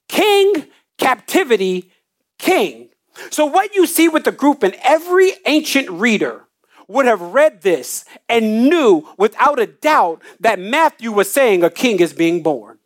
[0.09, 0.67] King,
[0.99, 1.93] captivity,
[2.41, 2.89] king.
[3.31, 6.49] So what you see with the group and every ancient reader
[6.91, 12.01] would have read this and knew without a doubt that Matthew was saying a king
[12.01, 12.79] is being born.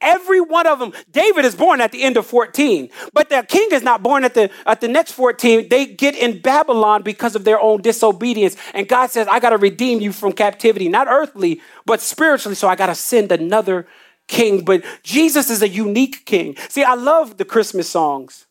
[0.00, 3.68] Every one of them, David is born at the end of 14, but the king
[3.72, 5.68] is not born at the at the next 14.
[5.68, 8.56] They get in Babylon because of their own disobedience.
[8.74, 12.54] And God says, I got to redeem you from captivity, not earthly, but spiritually.
[12.54, 13.86] So I got to send another
[14.28, 14.64] king.
[14.64, 16.56] But Jesus is a unique king.
[16.68, 18.46] See, I love the Christmas songs.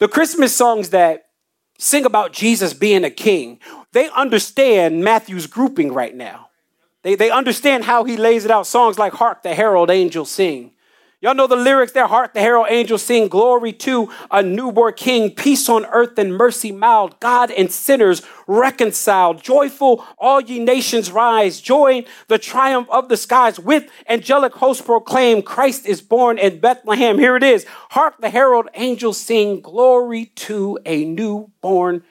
[0.00, 1.26] The Christmas songs that
[1.78, 3.58] sing about Jesus being a king
[3.94, 6.50] they understand Matthew's grouping right now.
[7.02, 8.66] They, they understand how he lays it out.
[8.66, 10.72] Songs like Hark the Herald Angels Sing.
[11.20, 12.06] Y'all know the lyrics there.
[12.06, 13.28] Hark the Herald Angels Sing.
[13.28, 15.30] Glory to a newborn King.
[15.30, 17.18] Peace on earth and mercy mild.
[17.20, 19.42] God and sinners reconciled.
[19.42, 21.62] Joyful, all ye nations rise.
[21.62, 23.58] Join the triumph of the skies.
[23.58, 27.18] With angelic hosts proclaim Christ is born in Bethlehem.
[27.18, 27.64] Here it is.
[27.90, 29.62] Hark the Herald Angels Sing.
[29.62, 32.02] Glory to a newborn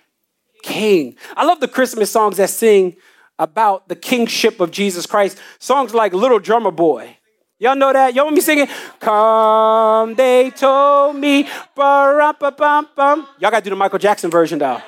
[0.64, 1.16] king.
[1.38, 2.96] I love the Christmas songs that sing
[3.38, 5.38] about the kingship of Jesus Christ.
[5.60, 7.18] Songs like Little Drummer Boy.
[7.60, 8.16] Y'all know that?
[8.16, 8.68] Y'all want me singing?
[9.00, 11.48] Come, they told me.
[11.78, 14.82] Y'all got to do the Michael Jackson version, though.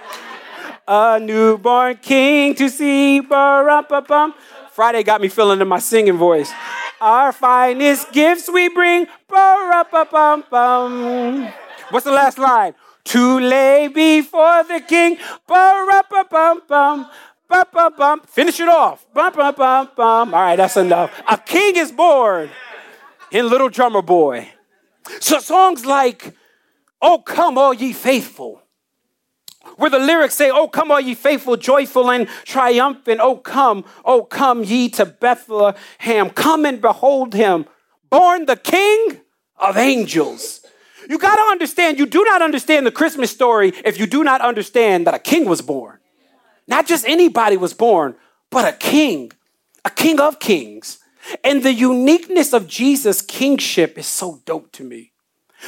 [0.87, 3.21] A newborn king to see.
[3.21, 6.51] Friday got me feeling in my singing voice.
[6.99, 9.07] Our finest gifts we bring.
[11.89, 12.73] What's the last line?
[13.05, 15.17] To lay before the king.
[18.27, 19.05] Finish it off.
[19.13, 20.33] Bum-bum-bum-bum.
[20.33, 21.11] All right, that's enough.
[21.27, 22.49] A king is born
[23.31, 24.49] in Little Drummer Boy.
[25.19, 26.33] So songs like,
[27.01, 28.61] Oh, come, all ye faithful.
[29.77, 33.19] Where the lyrics say, Oh, come, all ye faithful, joyful and triumphant.
[33.21, 36.29] Oh, come, oh, come ye to Bethlehem.
[36.31, 37.65] Come and behold him,
[38.09, 39.21] born the King
[39.57, 40.64] of angels.
[41.09, 44.41] You got to understand, you do not understand the Christmas story if you do not
[44.41, 45.99] understand that a king was born.
[46.67, 48.15] Not just anybody was born,
[48.49, 49.31] but a king,
[49.83, 50.99] a king of kings.
[51.43, 55.11] And the uniqueness of Jesus' kingship is so dope to me.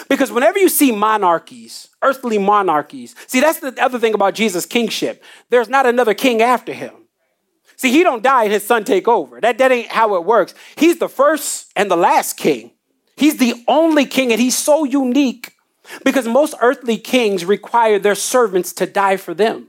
[0.09, 5.23] Because whenever you see monarchies, earthly monarchies, see, that's the other thing about Jesus' kingship.
[5.49, 6.93] There's not another king after him.
[7.77, 9.39] See, he don't die and his son take over.
[9.39, 10.53] That, that ain't how it works.
[10.75, 12.71] He's the first and the last king.
[13.17, 15.53] He's the only king, and he's so unique
[16.05, 19.67] because most earthly kings require their servants to die for them.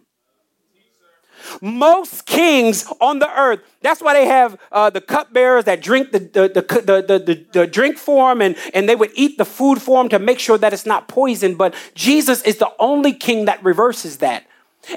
[1.62, 6.18] Most kings on the earth, that's why they have uh, the cupbearers that drink the,
[6.18, 10.02] the, the, the, the, drink for them and, and they would eat the food for
[10.02, 11.54] them to make sure that it's not poison.
[11.54, 14.47] But Jesus is the only king that reverses that.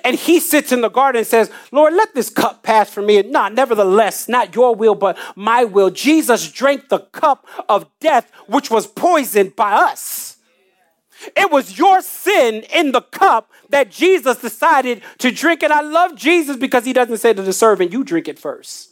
[0.04, 3.22] And he sits in the garden and says, Lord, let this cup pass from me.
[3.22, 5.90] Not, nevertheless, not your will, but my will.
[5.90, 10.38] Jesus drank the cup of death, which was poisoned by us.
[11.36, 15.64] It was your sin in the cup that Jesus decided to drink.
[15.64, 18.91] And I love Jesus because he doesn't say to the servant, You drink it first.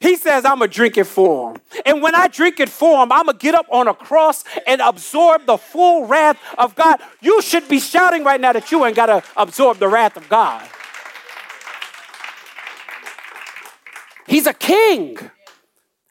[0.00, 1.60] He says, I'm going to drink it for him.
[1.84, 4.44] And when I drink it for him, I'm going to get up on a cross
[4.66, 7.00] and absorb the full wrath of God.
[7.20, 10.28] You should be shouting right now that you ain't got to absorb the wrath of
[10.28, 10.68] God.
[14.26, 15.18] He's a king.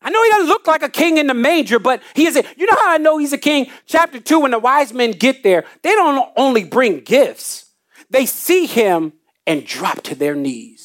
[0.01, 2.35] I know he doesn't look like a king in the manger, but he is.
[2.35, 3.67] A, you know how I know he's a king?
[3.85, 7.65] Chapter 2, when the wise men get there, they don't only bring gifts,
[8.09, 9.13] they see him
[9.45, 10.76] and drop to their knees.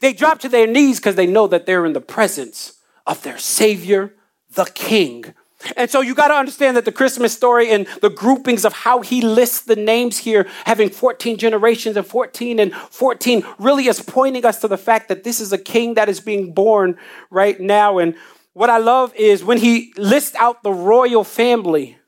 [0.00, 3.38] They drop to their knees because they know that they're in the presence of their
[3.38, 4.14] Savior,
[4.54, 5.34] the King.
[5.76, 9.00] And so you got to understand that the Christmas story and the groupings of how
[9.00, 14.44] he lists the names here, having 14 generations and 14 and 14, really is pointing
[14.44, 16.98] us to the fact that this is a king that is being born
[17.30, 17.98] right now.
[17.98, 18.14] And
[18.52, 21.98] what I love is when he lists out the royal family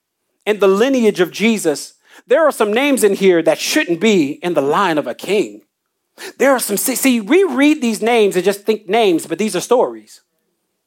[0.44, 1.94] and the lineage of Jesus,
[2.26, 5.62] there are some names in here that shouldn't be in the line of a king.
[6.38, 9.60] There are some, see, we read these names and just think names, but these are
[9.60, 10.22] stories.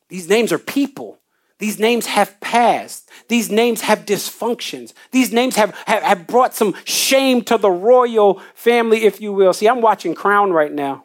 [0.08, 1.20] These names are people.
[1.60, 3.10] These names have passed.
[3.28, 4.94] These names have dysfunctions.
[5.12, 9.54] These names have, have, have brought some shame to the royal family, if you will.
[9.54, 11.04] See, I'm watching Crown right now.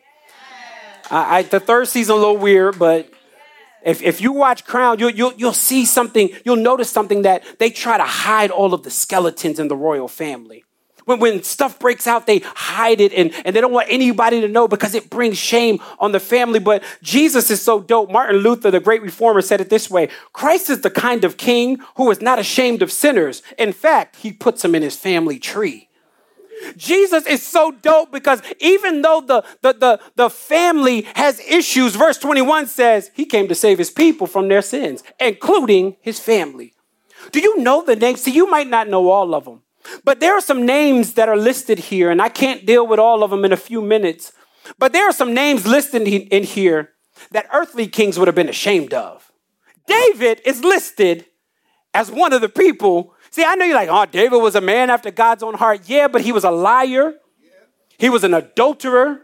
[1.10, 3.10] I, I, the third season a little weird, but
[3.84, 7.68] if, if you watch Crown, you'll, you'll, you'll see something, you'll notice something that they
[7.68, 10.63] try to hide all of the skeletons in the royal family.
[11.04, 14.48] When, when stuff breaks out, they hide it and, and they don't want anybody to
[14.48, 16.58] know because it brings shame on the family.
[16.58, 18.10] But Jesus is so dope.
[18.10, 21.78] Martin Luther, the great reformer, said it this way Christ is the kind of king
[21.96, 23.42] who is not ashamed of sinners.
[23.58, 25.88] In fact, he puts them in his family tree.
[26.76, 32.16] Jesus is so dope because even though the, the, the, the, family has issues, verse
[32.18, 36.72] 21 says he came to save his people from their sins, including his family.
[37.32, 38.22] Do you know the names?
[38.22, 39.62] See, you might not know all of them.
[40.04, 43.22] But there are some names that are listed here, and I can't deal with all
[43.22, 44.32] of them in a few minutes.
[44.78, 46.90] But there are some names listed in here
[47.30, 49.30] that earthly kings would have been ashamed of.
[49.86, 51.26] David is listed
[51.92, 53.14] as one of the people.
[53.30, 55.82] See, I know you're like, oh, David was a man after God's own heart.
[55.86, 57.14] Yeah, but he was a liar.
[57.98, 59.20] He was an adulterer.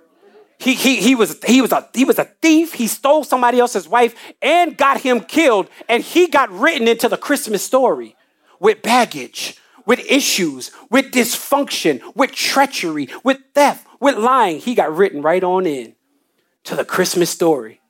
[0.59, 2.75] He, he, he, was, he, was a, he was a thief.
[2.75, 5.69] He stole somebody else's wife and got him killed.
[5.89, 8.15] And he got written into the Christmas story
[8.59, 14.59] with baggage, with issues, with dysfunction, with treachery, with theft, with lying.
[14.59, 15.95] He got written right on in
[16.65, 17.81] to the Christmas story.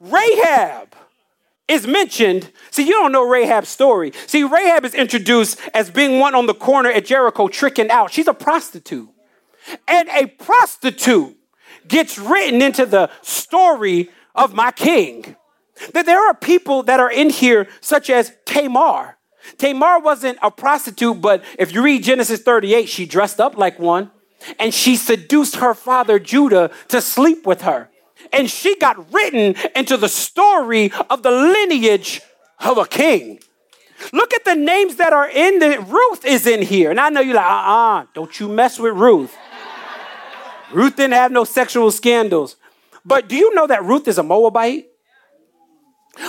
[0.00, 0.94] Rahab
[1.68, 2.50] is mentioned.
[2.70, 4.12] See, you don't know Rahab's story.
[4.26, 8.12] See, Rahab is introduced as being one on the corner at Jericho tricking out.
[8.12, 9.08] She's a prostitute.
[9.88, 11.36] And a prostitute
[11.88, 15.36] gets written into the story of my king.
[15.92, 19.15] That there are people that are in here, such as Tamar.
[19.58, 24.10] Tamar wasn't a prostitute, but if you read Genesis 38, she dressed up like one
[24.58, 27.88] and she seduced her father Judah to sleep with her.
[28.32, 32.20] And she got written into the story of the lineage
[32.60, 33.40] of a king.
[34.12, 36.90] Look at the names that are in the Ruth is in here.
[36.90, 39.34] And I know you're like, uh-uh, don't you mess with Ruth.
[40.72, 42.56] Ruth didn't have no sexual scandals.
[43.04, 44.88] But do you know that Ruth is a Moabite?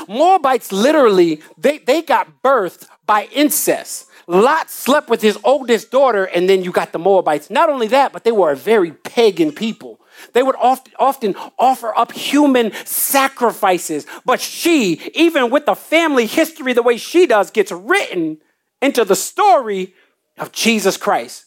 [0.07, 4.07] Moabites literally, they, they got birthed by incest.
[4.27, 7.49] Lot slept with his oldest daughter, and then you got the Moabites.
[7.49, 10.01] Not only that, but they were a very pagan people.
[10.33, 14.05] They would often, often offer up human sacrifices.
[14.25, 18.39] But she, even with the family history the way she does, gets written
[18.81, 19.93] into the story
[20.37, 21.45] of Jesus Christ.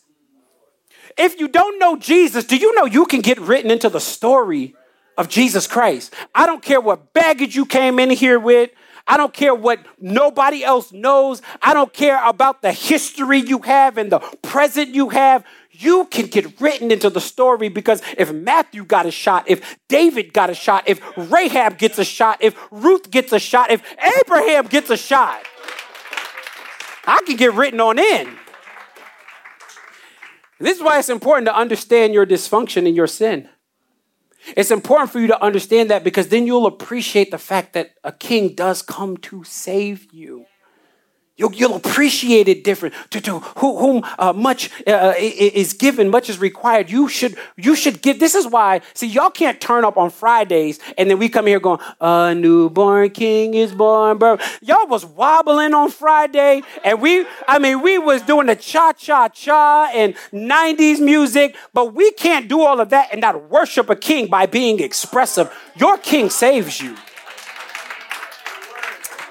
[1.18, 4.74] If you don't know Jesus, do you know you can get written into the story
[5.20, 6.14] of Jesus Christ?
[6.34, 8.70] I don't care what baggage you came in here with.
[9.06, 11.42] I don't care what nobody else knows.
[11.60, 15.44] I don't care about the history you have and the present you have.
[15.72, 20.32] You can get written into the story because if Matthew got a shot, if David
[20.32, 23.82] got a shot, if Rahab gets a shot, if Ruth gets a shot, if
[24.20, 25.42] Abraham gets a shot,
[27.06, 28.36] I can get written on in.
[30.58, 33.48] This is why it's important to understand your dysfunction and your sin.
[34.56, 38.12] It's important for you to understand that because then you'll appreciate the fact that a
[38.12, 40.46] king does come to save you.
[41.40, 42.94] You'll, you'll appreciate it different.
[43.12, 46.90] To, to whom uh, much uh, is given, much is required.
[46.90, 48.20] You should you should give.
[48.20, 48.82] This is why.
[48.92, 53.08] See, y'all can't turn up on Fridays and then we come here going, "A newborn
[53.08, 58.20] king is born." Bro, y'all was wobbling on Friday, and we, I mean, we was
[58.20, 63.08] doing the cha cha cha and '90s music, but we can't do all of that
[63.12, 65.50] and not worship a king by being expressive.
[65.76, 66.98] Your king saves you.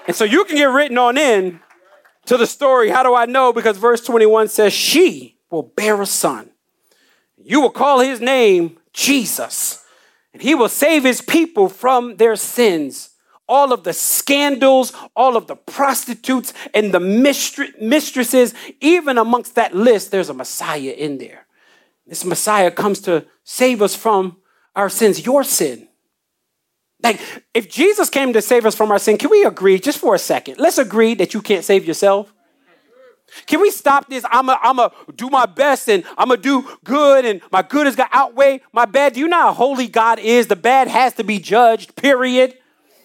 [0.07, 1.60] And so you can get written on in
[2.30, 2.89] to the story.
[2.89, 3.51] How do I know?
[3.51, 6.51] Because verse 21 says, She will bear a son.
[7.43, 9.84] You will call his name Jesus,
[10.32, 13.15] and he will save his people from their sins.
[13.47, 20.11] All of the scandals, all of the prostitutes, and the mistresses, even amongst that list,
[20.11, 21.47] there's a Messiah in there.
[22.05, 24.38] This Messiah comes to save us from
[24.75, 25.88] our sins, your sin.
[27.01, 27.19] Like,
[27.53, 30.19] if Jesus came to save us from our sin, can we agree just for a
[30.19, 30.57] second?
[30.57, 32.33] Let's agree that you can't save yourself.
[33.45, 34.25] Can we stop this?
[34.29, 37.87] I'm going to do my best and I'm going to do good and my good
[37.87, 39.13] is going to outweigh my bad.
[39.13, 40.47] Do you know how holy God is?
[40.47, 42.57] The bad has to be judged, period.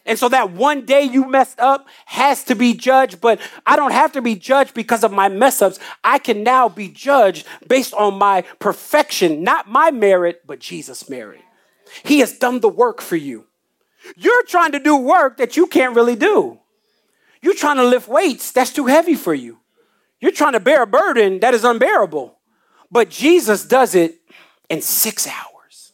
[0.06, 3.92] And so that one day you messed up has to be judged, but I don't
[3.92, 5.78] have to be judged because of my mess ups.
[6.02, 11.40] I can now be judged based on my perfection, not my merit, but Jesus' merit.
[12.02, 13.46] He has done the work for you.
[14.16, 16.58] You're trying to do work that you can't really do.
[17.42, 19.58] You're trying to lift weights that's too heavy for you.
[20.20, 22.38] You're trying to bear a burden that is unbearable.
[22.90, 24.20] But Jesus does it
[24.70, 25.92] in six hours.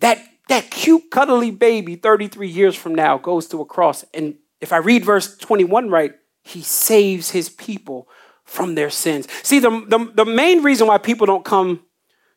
[0.00, 4.04] That, that cute, cuddly baby 33 years from now goes to a cross.
[4.14, 8.08] And if I read verse 21 right, he saves his people
[8.44, 9.26] from their sins.
[9.42, 11.80] See, the, the, the main reason why people don't come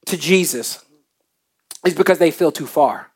[0.08, 0.84] to Jesus
[1.86, 3.11] is because they feel too far.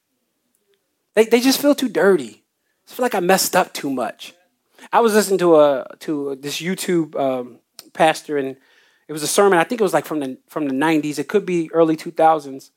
[1.16, 2.43] They, they just feel too dirty.
[2.88, 4.34] I feel like I messed up too much.
[4.93, 7.59] I was listening to a to this YouTube um,
[7.93, 8.55] pastor, and
[9.07, 9.57] it was a sermon.
[9.57, 11.18] I think it was like from the from the '90s.
[11.18, 12.70] It could be early 2000s.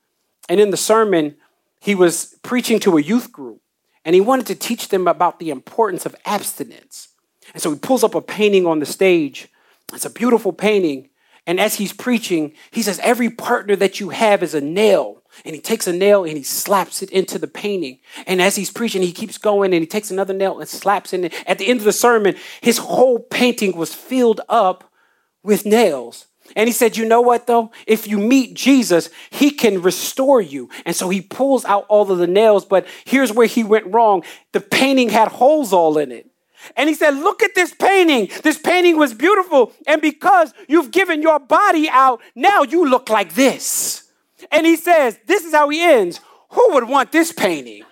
[0.47, 1.35] And in the sermon,
[1.79, 3.61] he was preaching to a youth group,
[4.03, 7.09] and he wanted to teach them about the importance of abstinence.
[7.53, 9.47] And so he pulls up a painting on the stage.
[9.93, 11.09] It's a beautiful painting.
[11.45, 15.55] And as he's preaching, he says, Every partner that you have is a nail and
[15.55, 17.99] he takes a nail and he slaps it into the painting.
[18.27, 21.33] And as he's preaching, he keeps going and he takes another nail and slaps it.
[21.47, 24.91] At the end of the sermon, his whole painting was filled up
[25.43, 26.25] with nails.
[26.55, 27.71] And he said, You know what, though?
[27.85, 30.69] If you meet Jesus, he can restore you.
[30.85, 34.23] And so he pulls out all of the nails, but here's where he went wrong
[34.51, 36.29] the painting had holes all in it.
[36.75, 38.29] And he said, Look at this painting.
[38.43, 39.73] This painting was beautiful.
[39.87, 44.08] And because you've given your body out, now you look like this.
[44.51, 46.19] And he says, This is how he ends.
[46.51, 47.83] Who would want this painting?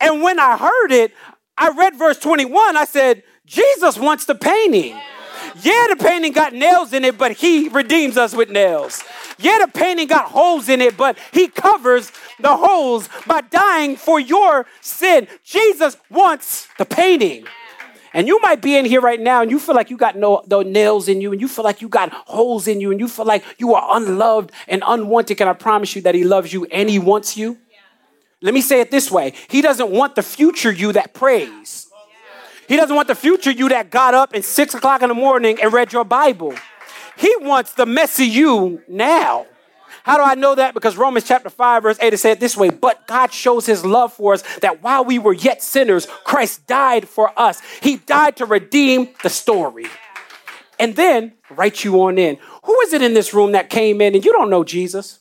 [0.00, 1.12] And when I heard it,
[1.56, 2.76] I read verse 21.
[2.76, 4.98] I said, Jesus wants the painting.
[5.62, 9.02] Yeah, the painting got nails in it, but he redeems us with nails.
[9.38, 14.20] Yeah, the painting got holes in it, but he covers the holes by dying for
[14.20, 15.26] your sin.
[15.44, 17.46] Jesus wants the painting.
[18.12, 20.42] And you might be in here right now and you feel like you got no,
[20.48, 23.08] no nails in you and you feel like you got holes in you and you
[23.08, 25.36] feel like you are unloved and unwanted.
[25.36, 27.58] Can I promise you that He loves you and He wants you?
[27.70, 27.78] Yeah.
[28.42, 31.86] Let me say it this way He doesn't want the future you that prays.
[32.68, 35.58] He doesn't want the future you that got up at six o'clock in the morning
[35.60, 36.54] and read your Bible.
[37.16, 39.46] He wants the messy you now.
[40.10, 40.74] How do I know that?
[40.74, 44.12] Because Romans chapter 5, verse 8 is said this way But God shows his love
[44.12, 47.62] for us that while we were yet sinners, Christ died for us.
[47.80, 49.86] He died to redeem the story.
[50.80, 52.38] And then write you on in.
[52.64, 55.20] Who is it in this room that came in and you don't know Jesus?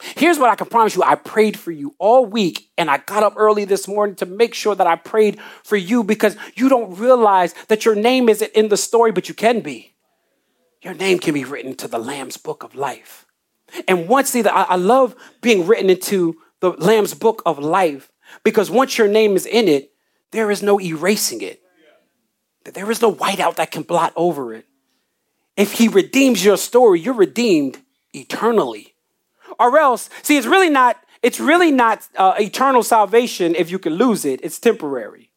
[0.00, 3.24] Here's what I can promise you I prayed for you all week, and I got
[3.24, 6.96] up early this morning to make sure that I prayed for you because you don't
[7.00, 9.96] realize that your name isn't in the story, but you can be.
[10.82, 13.24] Your name can be written to the Lamb's book of life.
[13.86, 18.10] And once, see, I, I love being written into the Lamb's book of life
[18.44, 19.92] because once your name is in it,
[20.32, 21.62] there is no erasing it.
[22.64, 24.66] There is no whiteout that can blot over it.
[25.56, 27.78] If he redeems your story, you're redeemed
[28.12, 28.94] eternally.
[29.58, 33.94] Or else, see, it's really not, it's really not uh, eternal salvation if you can
[33.94, 34.40] lose it.
[34.42, 35.30] It's temporary.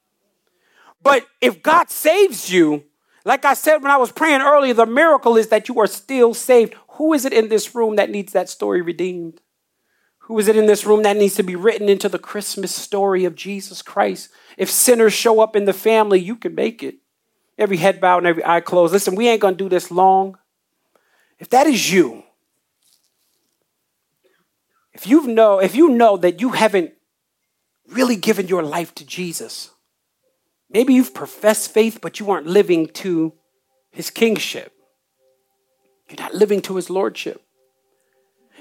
[1.02, 2.84] But if God saves you,
[3.26, 6.34] like I said when I was praying earlier, the miracle is that you are still
[6.34, 6.76] saved.
[7.02, 9.42] Who is it in this room that needs that story redeemed?
[10.20, 13.26] Who is it in this room that needs to be written into the Christmas story
[13.26, 14.30] of Jesus Christ?
[14.56, 16.98] If sinners show up in the family, you can make it.
[17.58, 18.94] Every head bowed and every eye closed.
[18.94, 20.38] Listen, we ain't going to do this long.
[21.40, 22.24] If that is you,
[24.94, 26.94] if you know, if you know that you haven't
[27.88, 29.72] really given your life to Jesus,
[30.70, 33.34] maybe you've professed faith, but you aren't living to
[33.90, 34.76] his kingship.
[36.12, 37.42] You're not living to his lordship.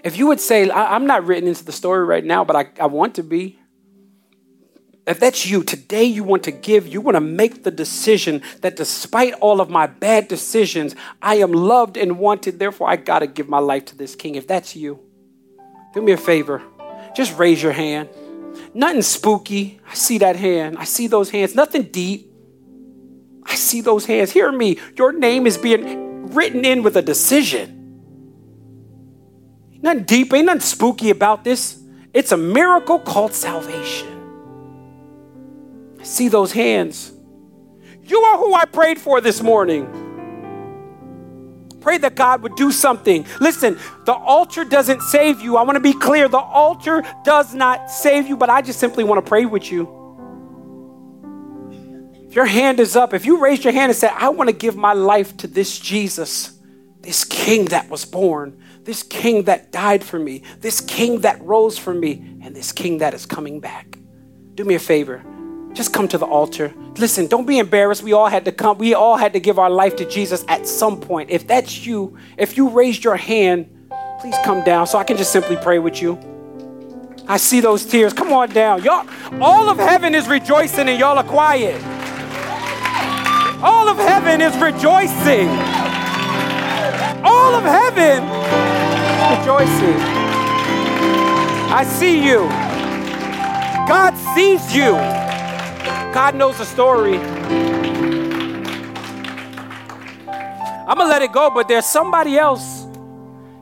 [0.04, 2.86] If you would say, I'm not written into the story right now, but I, I
[2.86, 3.58] want to be.
[5.06, 8.76] If that's you, today you want to give, you want to make the decision that
[8.76, 12.58] despite all of my bad decisions, I am loved and wanted.
[12.60, 14.36] Therefore, I got to give my life to this king.
[14.36, 15.00] If that's you,
[15.92, 16.62] do me a favor.
[17.16, 18.08] Just raise your hand.
[18.72, 19.80] Nothing spooky.
[19.90, 20.78] I see that hand.
[20.78, 21.56] I see those hands.
[21.56, 22.32] Nothing deep.
[23.44, 24.30] I see those hands.
[24.30, 24.78] Hear me.
[24.96, 25.99] Your name is being
[26.34, 27.76] written in with a decision.
[29.82, 31.80] Nothing deep, ain't nothing spooky about this.
[32.12, 34.08] It's a miracle called salvation.
[36.02, 37.12] See those hands.
[38.02, 40.08] You are who I prayed for this morning.
[41.80, 43.24] Pray that God would do something.
[43.40, 45.56] Listen, the altar doesn't save you.
[45.56, 46.28] I want to be clear.
[46.28, 49.99] The altar does not save you, but I just simply want to pray with you.
[52.30, 54.54] If your hand is up, if you raise your hand and say, I want to
[54.54, 56.56] give my life to this Jesus,
[57.00, 61.76] this King that was born, this King that died for me, this King that rose
[61.76, 63.98] for me, and this King that is coming back,
[64.54, 65.24] do me a favor
[65.72, 66.74] just come to the altar.
[66.98, 68.02] Listen, don't be embarrassed.
[68.02, 68.78] We all had to come.
[68.78, 71.30] We all had to give our life to Jesus at some point.
[71.30, 73.88] If that's you, if you raised your hand,
[74.20, 76.18] please come down so I can just simply pray with you.
[77.28, 78.12] I see those tears.
[78.12, 78.82] Come on down.
[78.82, 79.06] Y'all,
[79.40, 81.80] all of heaven is rejoicing and y'all are quiet.
[83.62, 85.48] All of heaven is rejoicing.
[87.22, 88.24] All of heaven
[89.38, 90.00] rejoicing.
[91.72, 92.48] I see you.
[93.86, 94.92] God sees you.
[96.12, 97.18] God knows the story.
[100.88, 102.86] I'm going to let it go, but there's somebody else.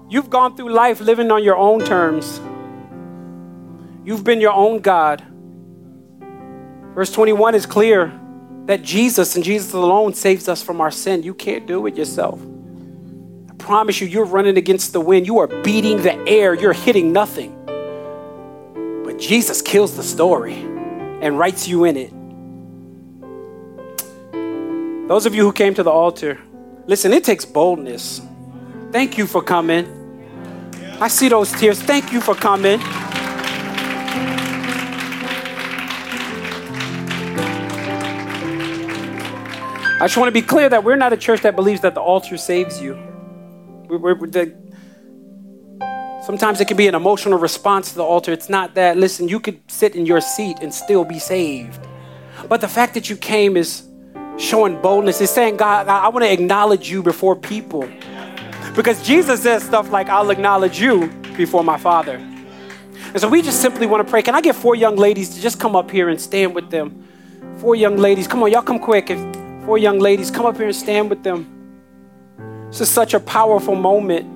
[0.08, 2.40] You've gone through life living on your own terms.
[4.04, 5.24] You've been your own God.
[6.94, 8.18] Verse 21 is clear
[8.68, 11.22] that Jesus and Jesus alone saves us from our sin.
[11.22, 12.38] You can't do it yourself.
[13.50, 15.26] I promise you, you're running against the wind.
[15.26, 16.52] You are beating the air.
[16.52, 17.54] You're hitting nothing.
[19.06, 22.12] But Jesus kills the story and writes you in it.
[25.08, 26.38] Those of you who came to the altar,
[26.86, 28.20] listen, it takes boldness.
[28.92, 29.86] Thank you for coming.
[31.00, 31.80] I see those tears.
[31.80, 32.80] Thank you for coming.
[40.00, 42.00] I just want to be clear that we're not a church that believes that the
[42.00, 42.94] altar saves you.
[43.88, 44.54] We're, we're, the,
[46.24, 48.30] sometimes it can be an emotional response to the altar.
[48.30, 48.96] It's not that.
[48.96, 51.84] Listen, you could sit in your seat and still be saved.
[52.48, 53.88] But the fact that you came is
[54.36, 55.20] showing boldness.
[55.20, 57.88] It's saying, God, I want to acknowledge you before people.
[58.76, 62.14] Because Jesus says stuff like, I'll acknowledge you before my Father.
[62.14, 64.22] And so we just simply want to pray.
[64.22, 67.04] Can I get four young ladies to just come up here and stand with them?
[67.56, 68.28] Four young ladies.
[68.28, 69.10] Come on, y'all come quick.
[69.10, 69.18] If
[69.68, 71.46] four young ladies, come up here and stand with them.
[72.68, 74.26] This is such a powerful moment.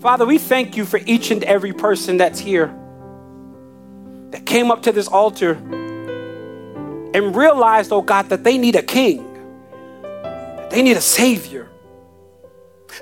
[0.00, 2.74] Father, we thank you for each and every person that's here
[4.32, 5.52] that came up to this altar
[7.14, 9.32] and realized, oh God, that they need a king,
[10.12, 11.70] that they need a savior.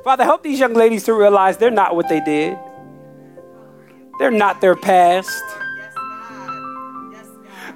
[0.04, 2.58] Father, help these young ladies to realize they're not what they did,
[4.18, 5.42] they're not their past.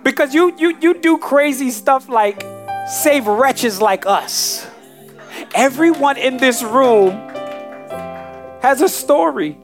[0.02, 2.42] Because you, you, you do crazy stuff like
[2.86, 4.66] save wretches like us.
[5.54, 7.10] Everyone in this room
[8.62, 9.58] has a story.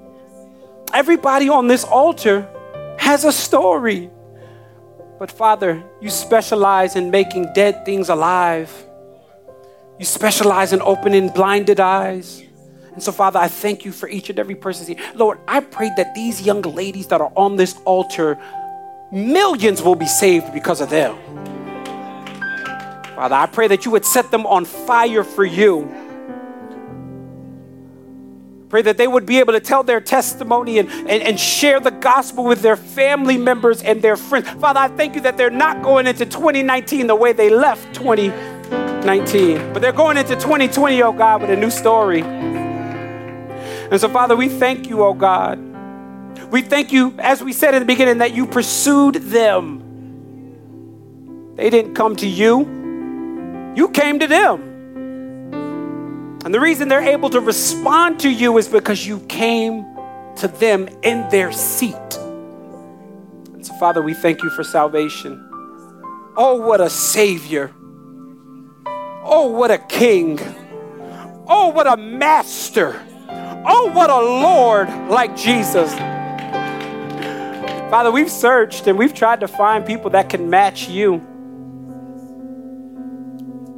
[0.92, 2.48] Everybody on this altar
[2.98, 4.10] has a story.
[5.18, 8.70] But Father, you specialize in making dead things alive.
[9.98, 12.42] You specialize in opening blinded eyes.
[12.92, 15.04] And so, Father, I thank you for each and every person here.
[15.14, 18.38] Lord, I pray that these young ladies that are on this altar,
[19.10, 21.16] millions will be saved because of them.
[23.22, 25.88] Father, I pray that you would set them on fire for you.
[28.68, 31.92] Pray that they would be able to tell their testimony and, and, and share the
[31.92, 34.50] gospel with their family members and their friends.
[34.50, 39.72] Father, I thank you that they're not going into 2019 the way they left 2019,
[39.72, 42.22] but they're going into 2020, oh God, with a new story.
[42.22, 45.60] And so, Father, we thank you, oh God.
[46.50, 49.78] We thank you, as we said in the beginning, that you pursued them.
[51.54, 52.81] They didn't come to you,
[53.74, 54.72] you came to them.
[56.44, 59.84] And the reason they're able to respond to you is because you came
[60.36, 61.94] to them in their seat.
[63.54, 65.48] And so, Father, we thank you for salvation.
[66.36, 67.72] Oh, what a Savior.
[69.24, 70.40] Oh, what a King.
[71.46, 73.00] Oh, what a Master.
[73.64, 75.94] Oh, what a Lord like Jesus.
[77.88, 81.24] Father, we've searched and we've tried to find people that can match you.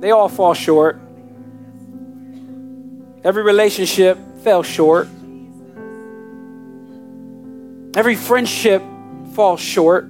[0.05, 1.01] They all fall short.
[3.25, 5.09] Every relationship fell short.
[7.97, 8.83] Every friendship
[9.33, 10.05] falls short.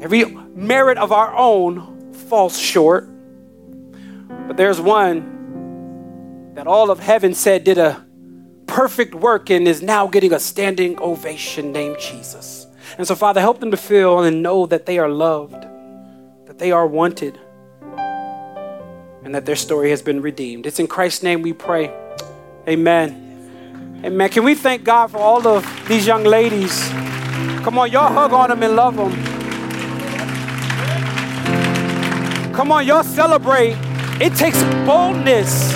[0.00, 3.08] Every merit of our own falls short.
[4.48, 8.04] But there's one that all of heaven said did a
[8.66, 12.66] perfect work and is now getting a standing ovation named Jesus.
[12.98, 15.64] And so, Father, help them to feel and know that they are loved,
[16.62, 17.40] they are wanted,
[19.24, 20.64] and that their story has been redeemed.
[20.64, 21.92] It's in Christ's name we pray.
[22.68, 24.00] Amen.
[24.04, 24.30] Amen.
[24.30, 26.88] Can we thank God for all of these young ladies?
[27.64, 29.10] Come on, y'all hug on them and love them.
[32.54, 33.74] Come on, y'all celebrate.
[34.20, 35.72] It takes boldness